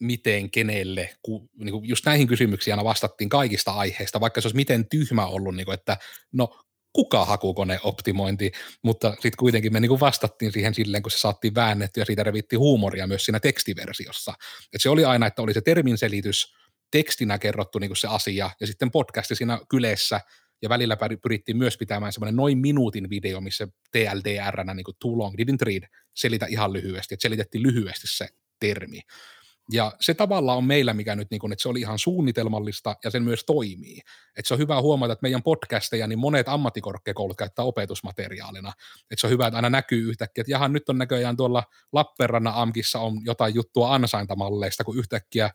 [0.00, 4.56] miten, kenelle, ku, niin kuin just näihin kysymyksiin aina vastattiin kaikista aiheista, vaikka se olisi
[4.56, 5.96] miten tyhmä ollut, niin että
[6.32, 6.60] no
[6.92, 8.52] kuka hakukoneoptimointi,
[8.84, 12.60] mutta sitten kuitenkin me niin vastattiin siihen silleen, kun se saatiin väännetty ja siitä revittiin
[12.60, 14.34] huumoria myös siinä tekstiversiossa.
[14.72, 16.54] Et se oli aina, että oli se termin selitys,
[16.90, 20.20] tekstinä kerrottu niin se asia ja sitten podcasti siinä kyleessä
[20.62, 25.34] ja välillä pyrittiin myös pitämään semmoinen noin minuutin video, missä TLDR, niin kuin too long,
[25.34, 25.82] didn't read,
[26.14, 28.28] selitä ihan lyhyesti, että selitettiin lyhyesti se
[28.60, 29.00] termi.
[29.72, 33.10] Ja se tavalla on meillä, mikä nyt, niin kuin, että se oli ihan suunnitelmallista ja
[33.10, 34.00] sen myös toimii.
[34.36, 38.72] Että se on hyvä huomata, että meidän podcasteja, niin monet ammattikorkeakoulut käyttää opetusmateriaalina.
[39.10, 42.54] Että se on hyvä, että aina näkyy yhtäkkiä, että jahan nyt on näköjään tuolla Lappeenrannan
[42.54, 45.50] AMKissa on jotain juttua ansaintamalleista, kun yhtäkkiä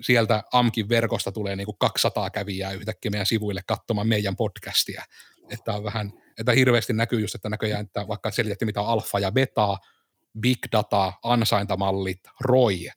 [0.00, 5.04] sieltä AMKin verkosta tulee niin kuin 200 kävijää yhtäkkiä meidän sivuille katsomaan meidän podcastia.
[5.50, 9.18] Että on vähän, että hirveästi näkyy just, että näköjään, että vaikka selitettiin mitä on alfa
[9.18, 9.78] ja beta,
[10.40, 12.88] big data, ansaintamallit, ROI,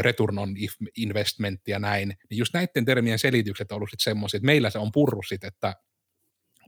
[0.00, 0.54] return on
[0.96, 4.78] investment ja näin, niin just näiden termien selitykset on ollut sitten semmoisia, että meillä se
[4.78, 5.74] on purru sit, että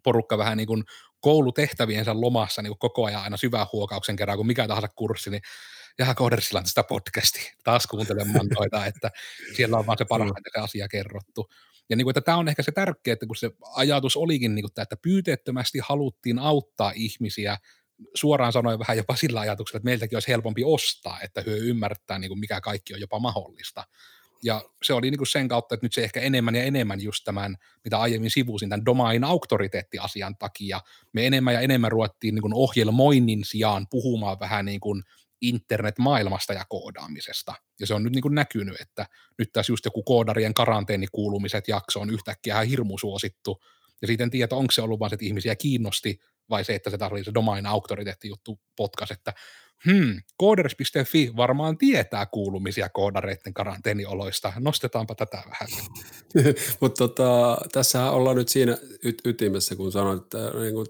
[0.02, 0.84] porukka vähän niin kuin
[1.20, 5.42] koulutehtäviensä lomassa niin kuin koko ajan aina syvää huokauksen kerran, kun mikä tahansa kurssi, niin
[5.98, 9.10] jaha Codersilla sitä podcastia taas kuuntelemaan noita, että
[9.56, 11.50] siellä on vaan se parhaiten se asia kerrottu.
[11.90, 14.62] Ja niin kuin, että tämä on ehkä se tärkeä, että kun se ajatus olikin, niin
[14.62, 17.56] kuin, että pyyteettömästi haluttiin auttaa ihmisiä
[18.14, 22.28] suoraan sanoen vähän jopa sillä ajatuksella, että meiltäkin olisi helpompi ostaa, että hyö ymmärtää, niin
[22.28, 23.84] kuin mikä kaikki on jopa mahdollista.
[24.44, 27.24] Ja se oli niin kuin sen kautta, että nyt se ehkä enemmän ja enemmän just
[27.24, 30.80] tämän, mitä aiemmin sivusin, tämän domain auktoriteettiasian takia,
[31.12, 35.02] me enemmän ja enemmän ruvettiin niin kuin ohjelmoinnin sijaan puhumaan vähän niin kuin
[35.40, 37.54] internetmaailmasta ja koodaamisesta.
[37.80, 39.06] Ja se on nyt niin kuin näkynyt, että
[39.38, 43.62] nyt tässä just joku koodarien karanteenikuulumiset jakso on yhtäkkiä ihan hirmu suosittu.
[44.02, 46.20] Ja siitä en tiedä, onko se ollut vain, että ihmisiä kiinnosti,
[46.50, 49.32] vai se, että se oli se domain auktoriteetti juttu podcast, että
[49.86, 54.52] hmm, kooders.fi varmaan tietää kuulumisia koodareiden karanteenioloista.
[54.58, 55.68] Nostetaanpa tätä vähän.
[56.80, 60.86] Mutta tota, tässä ollaan nyt siinä y- ytimessä, kun sanoit, että niin kun,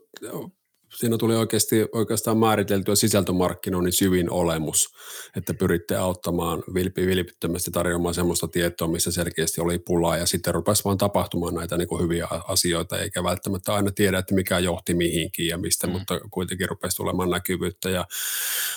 [0.95, 4.95] siinä tuli oikeasti, oikeastaan määriteltyä sisältömarkkinoinnin syvin olemus,
[5.36, 10.84] että pyritte auttamaan vilpi vilpittömästi tarjoamaan sellaista tietoa, missä selkeästi oli pulaa ja sitten rupesi
[10.84, 15.47] vaan tapahtumaan näitä niin kuin hyviä asioita, eikä välttämättä aina tiedä, että mikä johti mihinkin
[15.47, 15.93] ja mistä, mm.
[15.93, 18.05] mutta kuitenkin rupesi tulemaan näkyvyyttä ja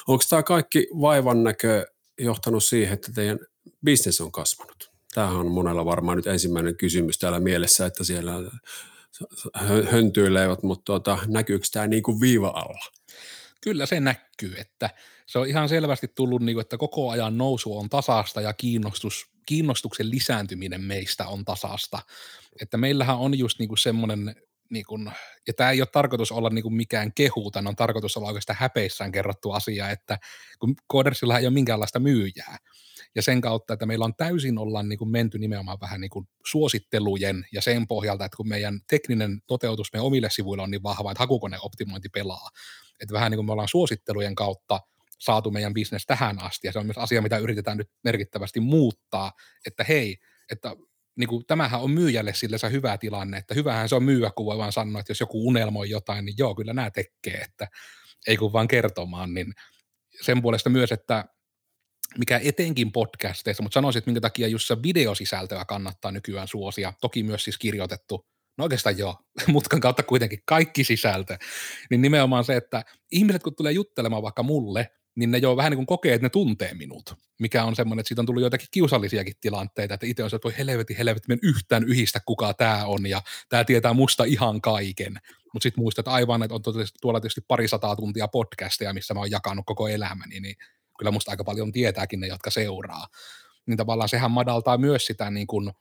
[0.07, 1.86] onko tämä kaikki vaivan näkö
[2.20, 3.39] johtanut siihen, että teidän
[3.86, 4.91] bisnes on kasvanut?
[5.14, 8.34] Tämähän on monella varmaan nyt ensimmäinen kysymys täällä mielessä, että siellä
[9.91, 12.86] höntyilevät, mutta tuota, näkyykö tämä niin kuin viiva alla?
[13.61, 14.89] Kyllä se näkyy, että
[15.26, 19.26] se on ihan selvästi tullut, niin kuin, että koko ajan nousu on tasasta ja kiinnostus,
[19.45, 21.99] kiinnostuksen lisääntyminen meistä on tasasta.
[22.61, 24.36] Että meillähän on just niin kuin semmoinen,
[24.70, 25.11] niin kuin,
[25.47, 28.59] ja tämä ei ole tarkoitus olla niin kuin mikään kehu, tämä on tarkoitus olla oikeastaan
[28.59, 30.20] häpeissään kerrottu asia, että
[30.59, 32.57] kun Codersilla ei ole minkäänlaista myyjää,
[33.16, 36.28] ja sen kautta, että meillä on täysin ollaan niin kuin menty nimenomaan vähän niin kuin
[36.45, 41.11] suosittelujen ja sen pohjalta, että kun meidän tekninen toteutus meidän omille sivuille on niin vahva,
[41.11, 42.49] että hakukoneoptimointi pelaa,
[42.99, 44.80] että vähän niin kuin me ollaan suosittelujen kautta
[45.20, 49.32] saatu meidän bisnes tähän asti, ja se on myös asia, mitä yritetään nyt merkittävästi muuttaa,
[49.66, 50.18] että hei,
[50.51, 50.76] että
[51.16, 54.57] niin kuin, tämähän on myyjälle se hyvä tilanne, että hyvähän se on myyä, kun voi
[54.57, 57.68] vaan sanoa, että jos joku unelmoi jotain, niin joo, kyllä nämä tekee, että
[58.28, 59.53] ei kun vaan kertomaan, niin
[60.22, 61.26] sen puolesta myös, että
[62.18, 67.24] mikä etenkin podcasteissa, mutta sanoisin, että minkä takia just se videosisältöä kannattaa nykyään suosia, toki
[67.24, 68.26] myös siis kirjoitettu,
[68.57, 69.16] no oikeastaan joo,
[69.47, 71.38] mutkan kautta kuitenkin kaikki sisältö,
[71.89, 75.78] niin nimenomaan se, että ihmiset kun tulee juttelemaan vaikka mulle, niin ne jo vähän niin
[75.78, 79.34] kuin kokee, että ne tuntee minut, mikä on semmoinen, että siitä on tullut joitakin kiusallisiakin
[79.41, 83.22] tilanteita, että itse on se, että voi helvetin, helvetin, yhtään yhistä, kuka tämä on, ja
[83.49, 85.14] tämä tietää musta ihan kaiken.
[85.53, 86.61] Mutta sitten muistat aivan, että on
[87.01, 90.55] tuolla tietysti pari sataa tuntia podcasteja, missä mä oon jakanut koko elämäni, niin
[91.00, 93.08] kyllä musta aika paljon tietääkin ne, jotka seuraa.
[93.66, 95.72] Niin tavallaan sehän madaltaa myös sitä niin kuin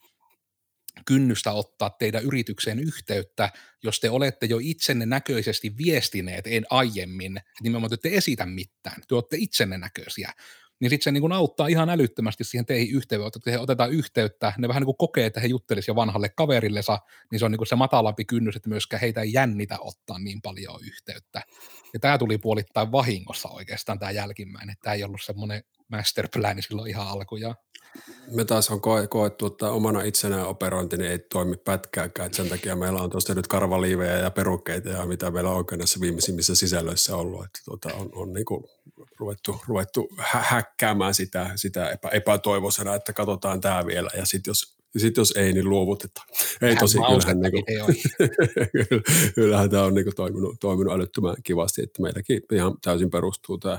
[1.07, 3.51] kynnystä ottaa teidän yritykseen yhteyttä,
[3.83, 9.03] jos te olette jo itsenne näköisesti viestineet en aiemmin, että nimenomaan te ette esitä mitään,
[9.09, 10.33] te olette itsenne näköisiä,
[10.83, 14.53] niin sitten se niin kuin auttaa ihan älyttömästi siihen teihin yhteyteen, että he otetaan yhteyttä,
[14.59, 16.99] ne vähän niin kuin kokee, että he juttelisivat jo vanhalle kaverillensa,
[17.31, 20.43] niin se on niin kuin se matalampi kynnys, että myöskään heitä ei jännitä ottaa niin
[20.43, 21.43] paljon yhteyttä.
[21.93, 27.09] Ja tämä tuli puolittain vahingossa oikeastaan tämä jälkimmäinen, tämä ei ollut semmoinen masterplan silloin ihan
[27.09, 27.57] alkujaan
[28.31, 32.49] me taas on koe, koettu, että omana itsenään operointi niin ei toimi pätkääkään, että sen
[32.49, 36.55] takia meillä on tuosta nyt karvaliivejä ja perukkeita ja mitä meillä on oikein näissä viimeisimmissä
[36.55, 38.65] sisällöissä ollut, että tuota, on, on niin kuin
[39.19, 44.11] ruvettu, ruvettu hä- häkkäämään sitä, sitä epä, epätoivoisena, että katsotaan tämä vielä.
[44.17, 46.27] Ja sitten jos sit jos ei, niin luovutetaan.
[46.63, 47.65] Ei tosi, kyllähän, niin kuin,
[49.35, 53.79] kyllähän tämä on niin kuin toiminut, toiminut älyttömän kivasti, että meilläkin ihan täysin perustuu tämä,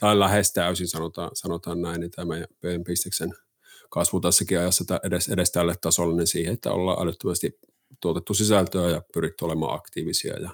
[0.00, 2.26] tai lähes täysin sanotaan, sanotaan näin, niin tämä
[2.62, 3.34] meidän, bisneksen
[3.90, 7.58] kasvu tässäkin ajassa edes, edes tälle tasolle, niin siihen, että ollaan älyttömästi
[8.00, 10.50] tuotettu sisältöä ja pyritty olemaan aktiivisia ja,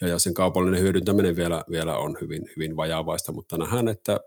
[0.00, 4.20] ja, ja sen kaupallinen hyödyntäminen vielä, vielä on hyvin, hyvin vajaavaista, mutta nähdään, että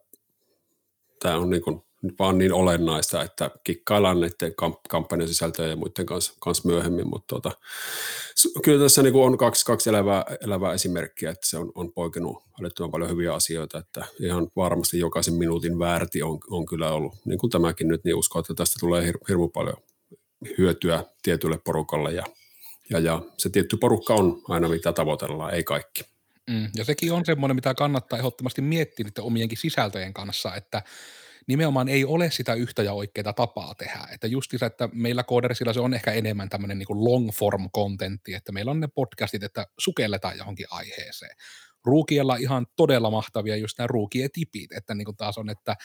[1.19, 1.86] tämä on niin kuin
[2.19, 7.35] vaan niin olennaista, että kikkaillaan näiden kamp- kampanjan sisältöjä ja muiden kanssa, kanssa myöhemmin, mutta
[7.35, 7.51] tota,
[8.63, 12.91] kyllä tässä niin on kaksi, kaksi elävää, elävää esimerkkiä, että se on, on poikennut älyttömän
[12.91, 17.49] paljon hyviä asioita, että ihan varmasti jokaisen minuutin väärti on, on kyllä ollut, niin kuin
[17.49, 19.77] tämäkin nyt, niin uskon, että tästä tulee hir- hirveän paljon
[20.57, 22.23] hyötyä tietylle porukalle ja,
[22.89, 26.03] ja, ja se tietty porukka on aina mitä tavoitellaan, ei kaikki.
[26.49, 30.83] Mm, ja sekin on semmoinen, mitä kannattaa ehdottomasti miettiä niiden omienkin sisältöjen kanssa, että
[31.47, 34.07] nimenomaan ei ole sitä yhtä ja oikeaa tapaa tehdä.
[34.11, 38.33] Että just se, että meillä koodersilla se on ehkä enemmän tämmöinen niin long form contentti,
[38.33, 41.37] että meillä on ne podcastit, että sukelletaan johonkin aiheeseen.
[41.85, 45.75] Ruukiella ihan todella mahtavia just nämä ruukietipit, että niin kuin taas on, että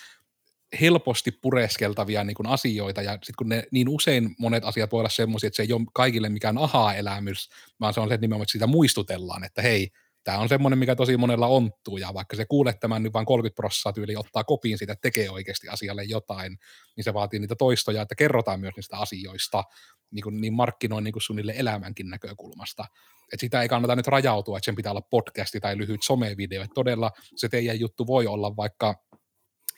[0.81, 5.09] helposti pureskeltavia niin kuin asioita, ja sitten kun ne niin usein monet asiat voi olla
[5.09, 7.49] semmoisia, että se ei ole kaikille mikään aha-elämys,
[7.81, 9.91] vaan se on se, että nimenomaan että sitä muistutellaan, että hei,
[10.25, 13.57] tämä on semmoinen, mikä tosi monella onttuu, ja vaikka se kuulee tämän nyt vain 30
[13.57, 16.59] prosenttia tyyli ottaa kopiin siitä, että tekee oikeasti asialle jotain,
[16.97, 19.65] niin se vaatii niitä toistoja, että kerrotaan myös niistä asioista,
[20.11, 22.85] niin, kuin, niin markkinoin niin kuin suunnille elämänkin näkökulmasta.
[23.33, 26.63] Et sitä ei kannata nyt rajautua, että sen pitää olla podcasti tai lyhyt somevideo.
[26.63, 28.95] että todella se teidän juttu voi olla vaikka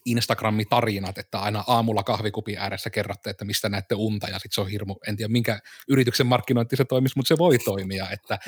[0.05, 4.61] Instagramin tarinat, että aina aamulla kahvikupin ääressä kerrotte, että mistä näette unta, ja sitten se
[4.61, 8.39] on hirmu, en tiedä minkä yrityksen markkinointi se toimisi, mutta se voi toimia, että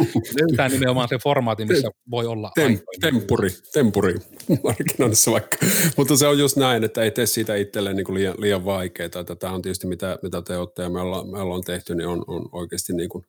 [0.40, 4.14] löytää nimenomaan se formaati, missä voi olla Tem, Tempuri, tempuri
[4.64, 5.56] markkinoinnissa vaikka,
[5.96, 9.36] mutta se on just näin, että ei tee siitä itselleen niin liian, liian vaikeaa, että
[9.36, 12.24] tämä on tietysti mitä, mitä te olette ja me ollaan, me ollaan tehty, niin on,
[12.26, 13.24] on oikeasti niin kuin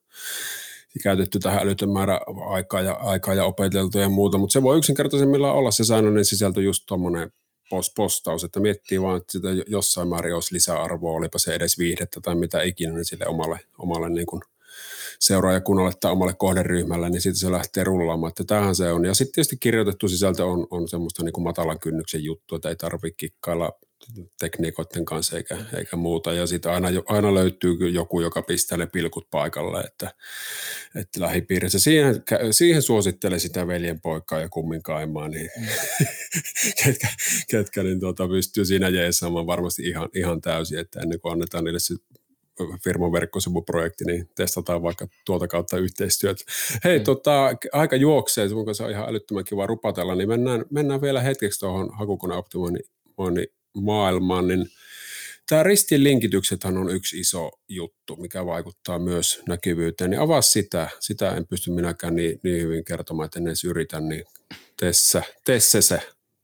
[1.03, 2.19] käytetty tähän älytön määrä
[2.49, 6.61] aikaa ja, aikaa ja opeteltu ja muuta, mutta se voi yksinkertaisemmillaan olla se säännöllinen sisältö
[6.61, 7.31] just tuommoinen
[7.95, 12.35] postaus, että miettii vaan, että sitä jossain määrin olisi lisäarvoa, olipa se edes viihdettä tai
[12.35, 14.41] mitä ikinä niin sille omalle, omalle niin kuin
[15.19, 19.05] seuraajakunnalle tai omalle kohderyhmälle, niin sitten se lähtee rullaamaan, että tähän se on.
[19.05, 22.75] Ja sitten tietysti kirjoitettu sisältö on, on semmoista niin kuin matalan kynnyksen juttu, että ei
[22.75, 23.71] tarvitse kikkailla
[24.39, 26.33] tekniikoiden kanssa eikä, eikä muuta.
[26.33, 30.13] Ja sitten aina, aina löytyy joku, joka pistää ne pilkut paikalle, että,
[30.95, 31.79] että lähipiirissä.
[31.79, 35.65] Siihen, siihen suosittelen sitä veljenpoikaa ja kumminkaimaa, niin mm.
[36.83, 37.07] ketkä,
[37.51, 41.79] ketkä niin tuota, pystyy siinä jeesaamaan varmasti ihan, ihan täysin, että ennen kuin annetaan niille
[41.79, 41.95] se
[42.83, 46.43] firman verkkosivuprojekti, niin testataan vaikka tuota kautta yhteistyötä.
[46.83, 47.03] Hei, mm.
[47.03, 51.59] tota, aika juoksee, kun se on ihan älyttömän kiva rupatella, niin mennään, mennään vielä hetkeksi
[51.59, 53.47] tuohon hakukoneoptimoinnin
[53.81, 54.65] maailmaan, niin
[55.49, 60.09] tämä ristilinkityksethän on yksi iso juttu, mikä vaikuttaa myös näkyvyyteen.
[60.09, 63.99] Niin avaa sitä, sitä en pysty minäkään niin, niin hyvin kertomaan, että en edes yritä,
[63.99, 64.23] niin
[64.79, 66.01] tesse, tesse se.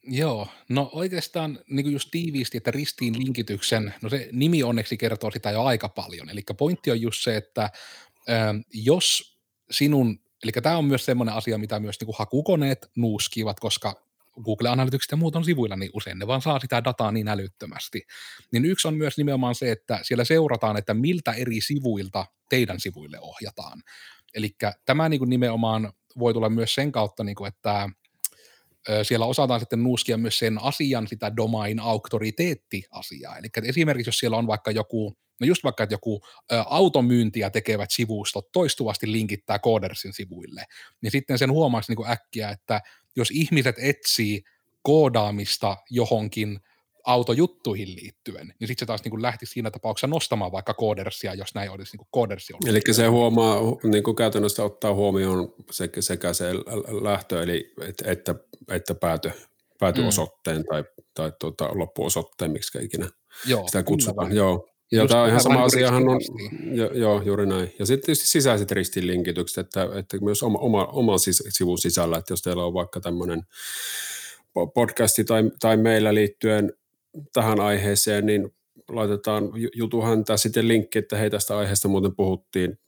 [0.08, 5.32] Joo, no oikeastaan niin kuin just tiiviisti, että ristiin linkityksen, no se nimi onneksi kertoo
[5.32, 6.30] sitä jo aika paljon.
[6.30, 7.72] Eli pointti on just se, että äh,
[8.74, 9.38] jos
[9.72, 14.04] sinun, eli tämä on myös semmoinen asia, mitä myös niin kuin hakukoneet nuuskivat, koska
[14.44, 18.02] Google Analytics ja muut on sivuilla niin usein, ne vaan saa sitä dataa niin älyttömästi.
[18.52, 23.20] Niin yksi on myös nimenomaan se, että siellä seurataan, että miltä eri sivuilta teidän sivuille
[23.20, 23.84] ohjataan.
[24.34, 24.56] Eli
[24.86, 27.90] tämä niin kuin nimenomaan voi tulla myös sen kautta, niin kuin, että
[29.04, 33.38] siellä osataan sitten nuuskia myös sen asian sitä domain auktoriteetti-asiaa.
[33.38, 36.22] Eli esimerkiksi jos siellä on vaikka joku, no just vaikka, että joku
[36.66, 40.66] automyyntiä tekevät sivustot toistuvasti linkittää Codersin sivuille,
[41.02, 42.82] niin sitten sen huomaisi niin kuin äkkiä, että
[43.16, 44.44] jos ihmiset etsii
[44.82, 46.60] koodaamista johonkin
[47.04, 51.56] autojuttuihin liittyen, niin sitten se taas niin kuin lähti siinä tapauksessa nostamaan vaikka koodersia, jos
[51.56, 52.68] näin olisi niin koodersi ollut.
[52.68, 56.54] Eli se huomaa, niin kuin käytännössä ottaa huomioon sekä, sekä se
[57.02, 58.36] lähtö, eli että, että,
[58.70, 59.32] että päätö,
[59.80, 60.64] päätyosoitteen mm.
[60.70, 60.84] tai,
[61.14, 63.10] tai tuota, loppuosoitteen, miksi ikinä
[63.46, 64.36] Joo, sitä kutsutaan.
[64.36, 66.20] Joo, ja tämä on ihan sama asiahan on,
[66.72, 67.74] jo, joo, juuri näin.
[67.80, 71.16] Ja sitten tietysti sisäiset ristilinkitykset, että, että myös oma, oma, oma
[71.50, 73.42] sivun sisällä, että jos teillä on vaikka tämmöinen
[74.74, 76.74] podcasti tai, tai meillä liittyen
[77.34, 78.54] tähän aiheeseen, niin
[78.90, 79.44] laitetaan
[79.76, 82.80] jutuhan tässä sitten linkki, että hei tästä aiheesta muuten puhuttiin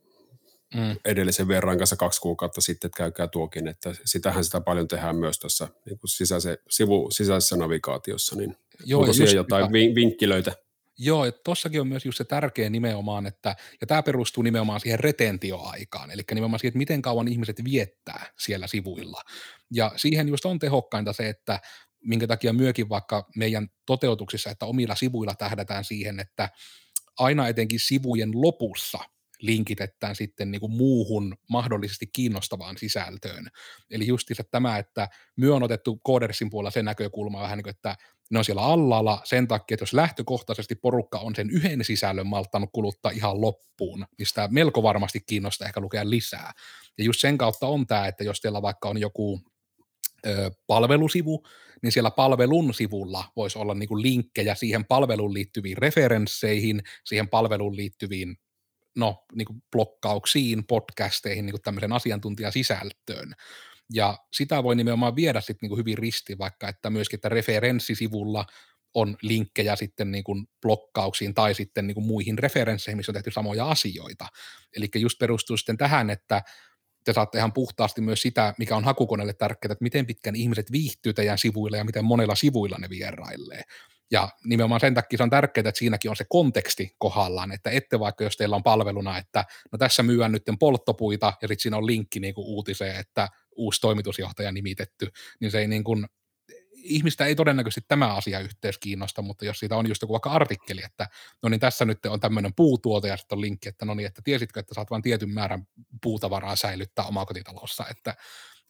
[0.75, 0.95] mm.
[1.05, 5.39] edellisen verran kanssa kaksi kuukautta sitten, että käykää tuokin, että sitähän sitä paljon tehdään myös
[5.39, 10.64] tässä niin kuin sisäise, sivu, sisäisessä navigaatiossa, niin Joo, onko siellä jotain vinkkilöitä?
[10.97, 14.99] Joo, että tossakin on myös just se tärkeä nimenomaan, että, ja tämä perustuu nimenomaan siihen
[14.99, 19.21] retentioaikaan, eli nimenomaan siihen, että miten kauan ihmiset viettää siellä sivuilla.
[19.71, 21.59] Ja siihen just on tehokkainta se, että
[22.03, 26.49] minkä takia myökin vaikka meidän toteutuksissa, että omilla sivuilla tähdätään siihen, että
[27.19, 28.99] aina etenkin sivujen lopussa
[29.41, 33.47] linkitetään sitten niin kuin muuhun mahdollisesti kiinnostavaan sisältöön.
[33.91, 37.95] Eli justiinsa tämä, että myö on otettu Codersin puolella se näkökulma vähän niin kuin, että
[38.29, 42.69] ne on siellä allalla sen takia, että jos lähtökohtaisesti porukka on sen yhden sisällön malttanut
[42.73, 46.51] kuluttaa ihan loppuun, niin sitä melko varmasti kiinnostaa ehkä lukea lisää.
[46.97, 49.41] Ja just sen kautta on tämä, että jos teillä vaikka on joku
[50.27, 51.45] ö, palvelusivu,
[51.81, 58.37] niin siellä palvelun sivulla voisi olla niin linkkejä siihen palveluun liittyviin referensseihin, siihen palveluun liittyviin
[58.95, 63.33] no, niin kuin blokkauksiin, podcasteihin, niin kuin tämmöisen asiantuntijasisältöön.
[63.93, 68.45] Ja sitä voi nimenomaan viedä sitten niin kuin hyvin risti, vaikka että myöskin, että referenssisivulla
[68.93, 73.31] on linkkejä sitten niin kuin blokkauksiin tai sitten niin kuin muihin referensseihin, missä on tehty
[73.31, 74.27] samoja asioita.
[74.75, 76.43] Eli just perustuu sitten tähän, että
[77.03, 81.13] te saatte ihan puhtaasti myös sitä, mikä on hakukoneelle tärkeää, että miten pitkän ihmiset viihtyy
[81.13, 83.61] teidän sivuilla ja miten monella sivuilla ne vieraillee.
[84.11, 87.99] Ja nimenomaan sen takia se on tärkeää, että siinäkin on se konteksti kohdallaan, että ette
[87.99, 91.85] vaikka jos teillä on palveluna, että no tässä myyään nyt polttopuita ja sitten siinä on
[91.85, 96.05] linkki niin kuin uutiseen, että uusi toimitusjohtaja nimitetty, niin se ei niin kuin,
[96.85, 100.81] ihmistä ei todennäköisesti tämä asia yhteys kiinnosta, mutta jos siitä on just joku vaikka artikkeli,
[100.83, 101.07] että
[101.43, 104.21] no niin tässä nyt on tämmöinen puutuote ja sitten on linkki, että no niin, että
[104.23, 105.67] tiesitkö, että saat vain tietyn määrän
[106.03, 108.15] puutavaraa säilyttää omakotitalossa, että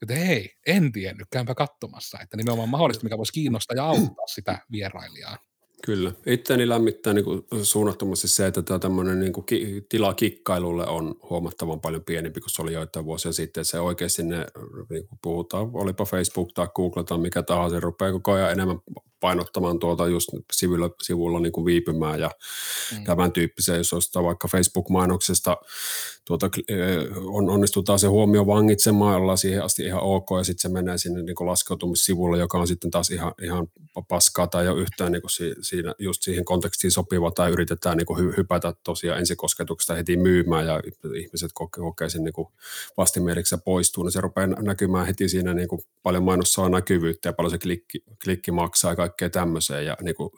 [0.01, 4.59] että hei, en tiennyt, käympä katsomassa, että nimenomaan mahdollista, mikä voisi kiinnostaa ja auttaa sitä
[4.71, 5.37] vierailijaa.
[5.85, 6.11] Kyllä.
[6.25, 11.15] Itseäni lämmittää niin kuin suunnattomasti se, että tämä tämmöinen niin kuin ki- tila kikkailulle on
[11.29, 13.65] huomattavan paljon pienempi kuin se oli joitain vuosia sitten.
[13.65, 14.37] Se oikeasti ne,
[14.89, 18.79] niin kuin puhutaan, olipa Facebook tai Google tai mikä tahansa, rupeaa koko ajan enemmän
[19.19, 22.31] painottamaan tuota just sivulla, sivulla niin kuin viipymään ja
[22.97, 23.03] mm.
[23.03, 25.57] tämän tyyppisiä, jos ostaa vaikka Facebook-mainoksesta,
[26.25, 26.49] tuota,
[27.25, 31.23] on, onnistutaan se huomio vangitsemaan, ollaan siihen asti ihan ok, ja sitten se menee sinne
[31.23, 33.67] niin kuin laskeutumissivulle, joka on sitten taas ihan, ihan
[34.07, 37.97] paskaa tai ei ole yhtään niin kuin si, siinä, just siihen kontekstiin sopiva, tai yritetään
[37.97, 40.81] niin kuin hypätä tosiaan ensikosketuksesta heti myymään, ja
[41.17, 42.47] ihmiset kokee, kokee sen niin kuin
[42.97, 47.51] vastimieliksi poistuu, niin se rupeaa näkymään heti siinä niin kuin paljon mainossa näkyvyyttä, ja paljon
[47.51, 49.85] se klikki, klikki maksaa, ja kaikkea tämmöiseen.
[49.85, 50.29] Ja niin kuin,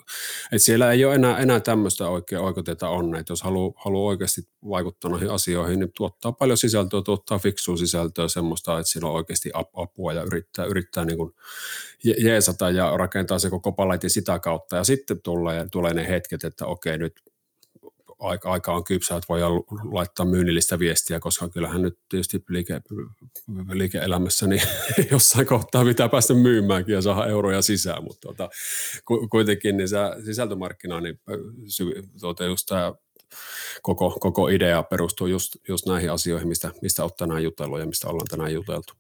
[0.51, 5.11] että siellä ei ole enää, enää tämmöistä oikein oikeuteta onnea, jos haluaa, haluaa oikeasti vaikuttaa
[5.11, 10.13] noihin asioihin, niin tuottaa paljon sisältöä, tuottaa fiksua sisältöä, semmoista, että sillä on oikeasti apua
[10.13, 11.33] ja yrittää, yrittää niin kuin
[12.17, 14.75] jeesata ja rakentaa se koko paletin sitä kautta.
[14.75, 17.13] Ja sitten tulee, tulee ne hetket, että okei, nyt
[18.19, 19.41] aika, aika on kypsä, että voi
[19.91, 22.81] laittaa myynnillistä viestiä, koska kyllähän nyt tietysti liike,
[23.73, 24.61] liike-elämässä niin
[25.11, 28.49] jossain kohtaa pitää päästä myymäänkin ja saada euroja sisään, mutta tuota,
[29.29, 29.89] kuitenkin niin
[30.25, 31.19] sisältömarkkina, niin
[32.19, 32.93] tuota, just tämä
[33.81, 38.07] koko, koko idea perustuu just, just näihin asioihin, mistä, mistä olet tänään jutellut ja mistä
[38.07, 38.93] ollaan tänään juteltu.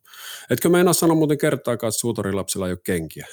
[0.49, 3.27] Etkö meinaa sanoa muuten kertaakaan, että suutarilapsilla ei ole kenkiä?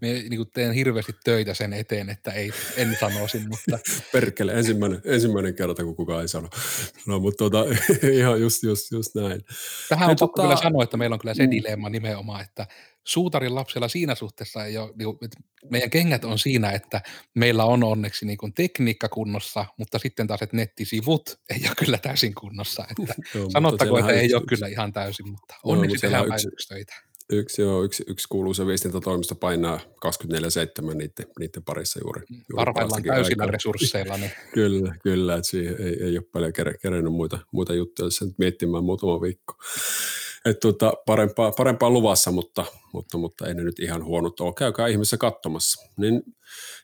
[0.00, 3.78] Me niin kuin teen hirveästi töitä sen eteen, että ei, en sanoisi, mutta...
[4.12, 6.48] Perkele, ensimmäinen, ensimmäinen kerta, kun kukaan ei sano.
[7.06, 7.64] No, mutta tota,
[8.12, 9.44] ihan just, just, just näin.
[9.88, 10.42] Tähän on tota...
[10.42, 11.50] kyllä sanoa, että meillä on kyllä se mm.
[11.50, 12.66] dilemma nimenomaan, että
[13.06, 15.30] suutarin lapsella siinä suhteessa ei ole, niin kuin,
[15.70, 17.00] meidän kengät on siinä, että
[17.34, 21.98] meillä on onneksi niin kuin tekniikka kunnossa, mutta sitten taas, että nettisivut ei ole kyllä
[21.98, 22.86] täysin kunnossa.
[22.90, 26.94] Että Joo, sanottako, että ei ole kyllä ihan täysin, mutta onneksi Joo, tehdään yksi, töitä.
[27.32, 32.22] Yksi, joo, yksi, yksi kuuluisa viestintätoimisto painaa 24-7 niiden, niiden parissa juuri.
[32.30, 33.46] juuri Parhaillaan täysillä aikaa.
[33.46, 34.16] resursseilla.
[34.16, 34.30] Niin.
[34.54, 36.52] kyllä, kyllä, että siihen ei, ei ole paljon
[36.82, 39.54] kerennyt muita, muita juttuja sen miettimään muutama viikko.
[40.44, 44.54] Et tuota, parempaa, parempaa luvassa, mutta, mutta, mutta ei ne nyt ihan huonot ole.
[44.58, 45.90] Käykää ihmeessä katsomassa.
[45.96, 46.22] Niin,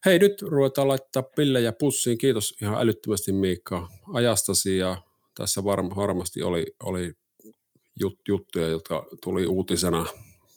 [0.07, 2.19] hei, nyt ruvetaan laittaa pillejä pussiin.
[2.19, 5.03] Kiitos ihan älyttömästi Miikka ajastasi ja
[5.35, 7.13] tässä varmasti oli, oli
[8.01, 10.07] jut, juttuja, jotka tuli uutisena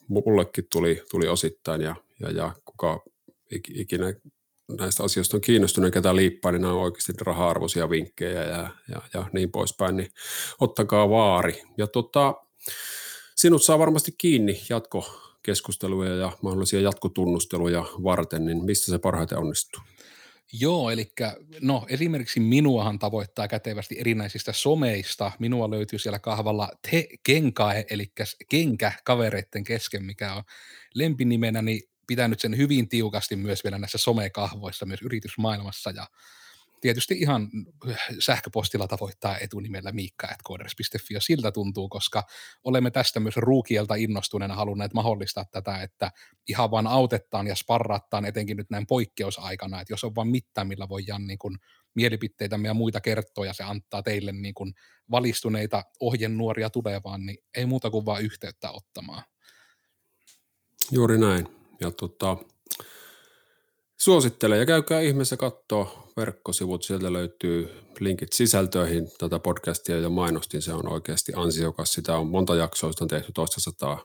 [0.08, 3.02] mullekin tuli, tuli osittain ja, ja, ja kuka
[3.68, 4.14] ikinä
[4.78, 9.26] näistä asioista on kiinnostunut, ketä liippaa, niin nämä on oikeasti raha-arvoisia vinkkejä ja, ja, ja
[9.32, 10.10] niin poispäin, niin
[10.60, 11.62] ottakaa vaari.
[11.78, 12.34] Ja tota,
[13.36, 19.82] sinut saa varmasti kiinni jatkokeskusteluja ja mahdollisia jatkotunnusteluja varten, niin mistä se parhaiten onnistuu?
[20.52, 21.12] Joo, eli
[21.60, 25.32] no esimerkiksi minuahan tavoittaa kätevästi erinäisistä someista.
[25.38, 28.12] Minua löytyy siellä kahvalla te kenkae, eli
[28.48, 30.42] kenkä kavereiden kesken, mikä on
[30.94, 36.06] lempinimenä, niin pitänyt sen hyvin tiukasti myös vielä näissä somekahvoissa, myös yritysmaailmassa ja
[36.80, 37.48] tietysti ihan
[38.18, 42.22] sähköpostilla tavoittaa etunimellä miikka.kooders.fi, ja siltä tuntuu, koska
[42.64, 46.10] olemme tästä myös ruukielta innostuneena halunneet mahdollistaa tätä, että
[46.48, 50.88] ihan vaan autettaan ja sparrattaan etenkin nyt näin poikkeusaikana, että jos on vaan mitään, millä
[50.88, 51.56] voidaan niin kuin
[51.94, 54.74] mielipiteitämme ja muita kertoa, ja se antaa teille niin kuin
[55.10, 59.22] valistuneita ohjenuoria tulevaan, niin ei muuta kuin vaan yhteyttä ottamaan.
[60.90, 61.48] Juuri näin.
[61.80, 62.36] Ja tota,
[63.96, 67.70] Suosittelen ja käykää ihmeessä katsoa verkkosivut, sieltä löytyy
[68.00, 71.92] linkit sisältöihin tätä podcastia ja mainostin, se on oikeasti ansiokas.
[71.92, 74.04] Sitä on monta jaksoa, on tehty toista sataa.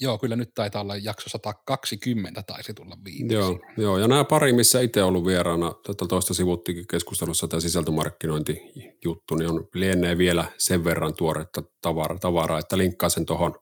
[0.00, 3.34] Joo, kyllä nyt taitaa olla jakso 120 taisi tulla viimeksi.
[3.34, 9.34] Joo, joo, ja nämä pari, missä itse ollut vieraana, tätä toista sivuttikin keskustelussa tämä sisältömarkkinointijuttu,
[9.34, 13.54] niin on lienee vielä sen verran tuoretta tavaraa, tavaraa että linkkaa sen tuohon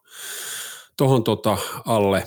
[0.96, 2.24] tohon tota alle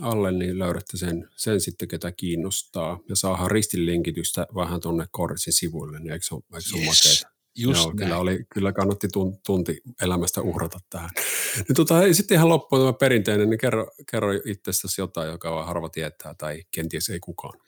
[0.00, 3.00] alle, niin löydätte sen, sen sitten, ketä kiinnostaa.
[3.08, 6.86] Ja saadaan ristinlinkitystä vähän tuonne Korsin sivuille, niin eikö se, eikö se yes.
[6.86, 7.40] makeeta?
[7.56, 9.08] Just Joo, kyllä, oli, kyllä kannatti
[9.46, 11.10] tunti elämästä uhrata tähän.
[11.56, 16.34] niin tota, sitten ihan loppuun tämä perinteinen, niin kerro, kerro itsestäsi jotain, joka harva tietää
[16.34, 17.60] tai kenties ei kukaan.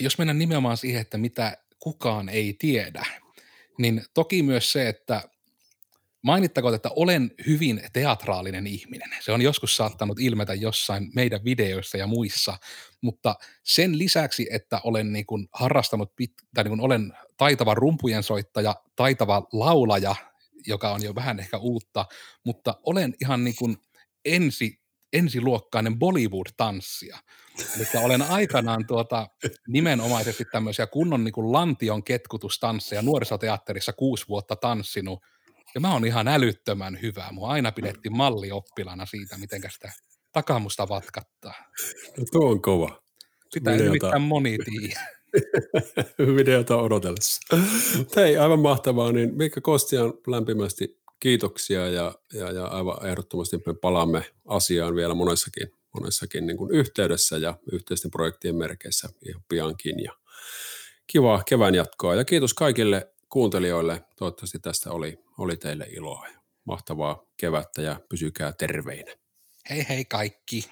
[0.00, 3.06] Jos mennään nimenomaan siihen, että mitä kukaan ei tiedä,
[3.78, 5.22] niin toki myös se, että
[6.22, 9.10] Mainittakoon, että olen hyvin teatraalinen ihminen.
[9.20, 12.58] Se on joskus saattanut ilmetä jossain meidän videoissa ja muissa,
[13.00, 18.22] mutta sen lisäksi, että olen niin kuin harrastanut, pit, tai niin kuin olen taitava rumpujen
[18.22, 20.14] soittaja, taitava laulaja,
[20.66, 22.06] joka on jo vähän ehkä uutta,
[22.44, 23.76] mutta olen ihan niin kuin
[24.24, 24.80] ensi,
[25.12, 27.18] ensiluokkainen Bollywood-tanssija.
[27.76, 29.28] Eli olen aikanaan tuota,
[29.68, 35.20] nimenomaisesti tämmöisiä kunnon niin kuin lantion ketkutustansseja nuorisoteatterissa kuusi vuotta tanssinut,
[35.74, 37.28] ja mä oon ihan älyttömän hyvä.
[37.32, 39.92] Mua aina pidettiin mallioppilana siitä, miten sitä
[40.32, 41.54] takamusta vatkattaa.
[42.18, 43.02] No tuo on kova.
[43.50, 43.84] Sitä Videota.
[43.84, 45.06] ei nimittäin moni tiedä.
[46.36, 47.56] Videota odotellessa.
[48.16, 49.12] Hei, aivan mahtavaa.
[49.12, 55.72] Niin Mikka Kostian lämpimästi kiitoksia ja, ja, ja aivan ehdottomasti me palaamme asiaan vielä monessakin,
[56.00, 60.04] monessakin niin kuin yhteydessä ja yhteisten projektien merkeissä ihan piankin.
[60.04, 60.12] Ja
[61.06, 64.04] kivaa kevään jatkoa ja kiitos kaikille kuuntelijoille.
[64.16, 66.26] Toivottavasti tästä oli, oli teille iloa.
[66.64, 69.12] Mahtavaa kevättä ja pysykää terveinä.
[69.70, 70.70] Hei hei kaikki.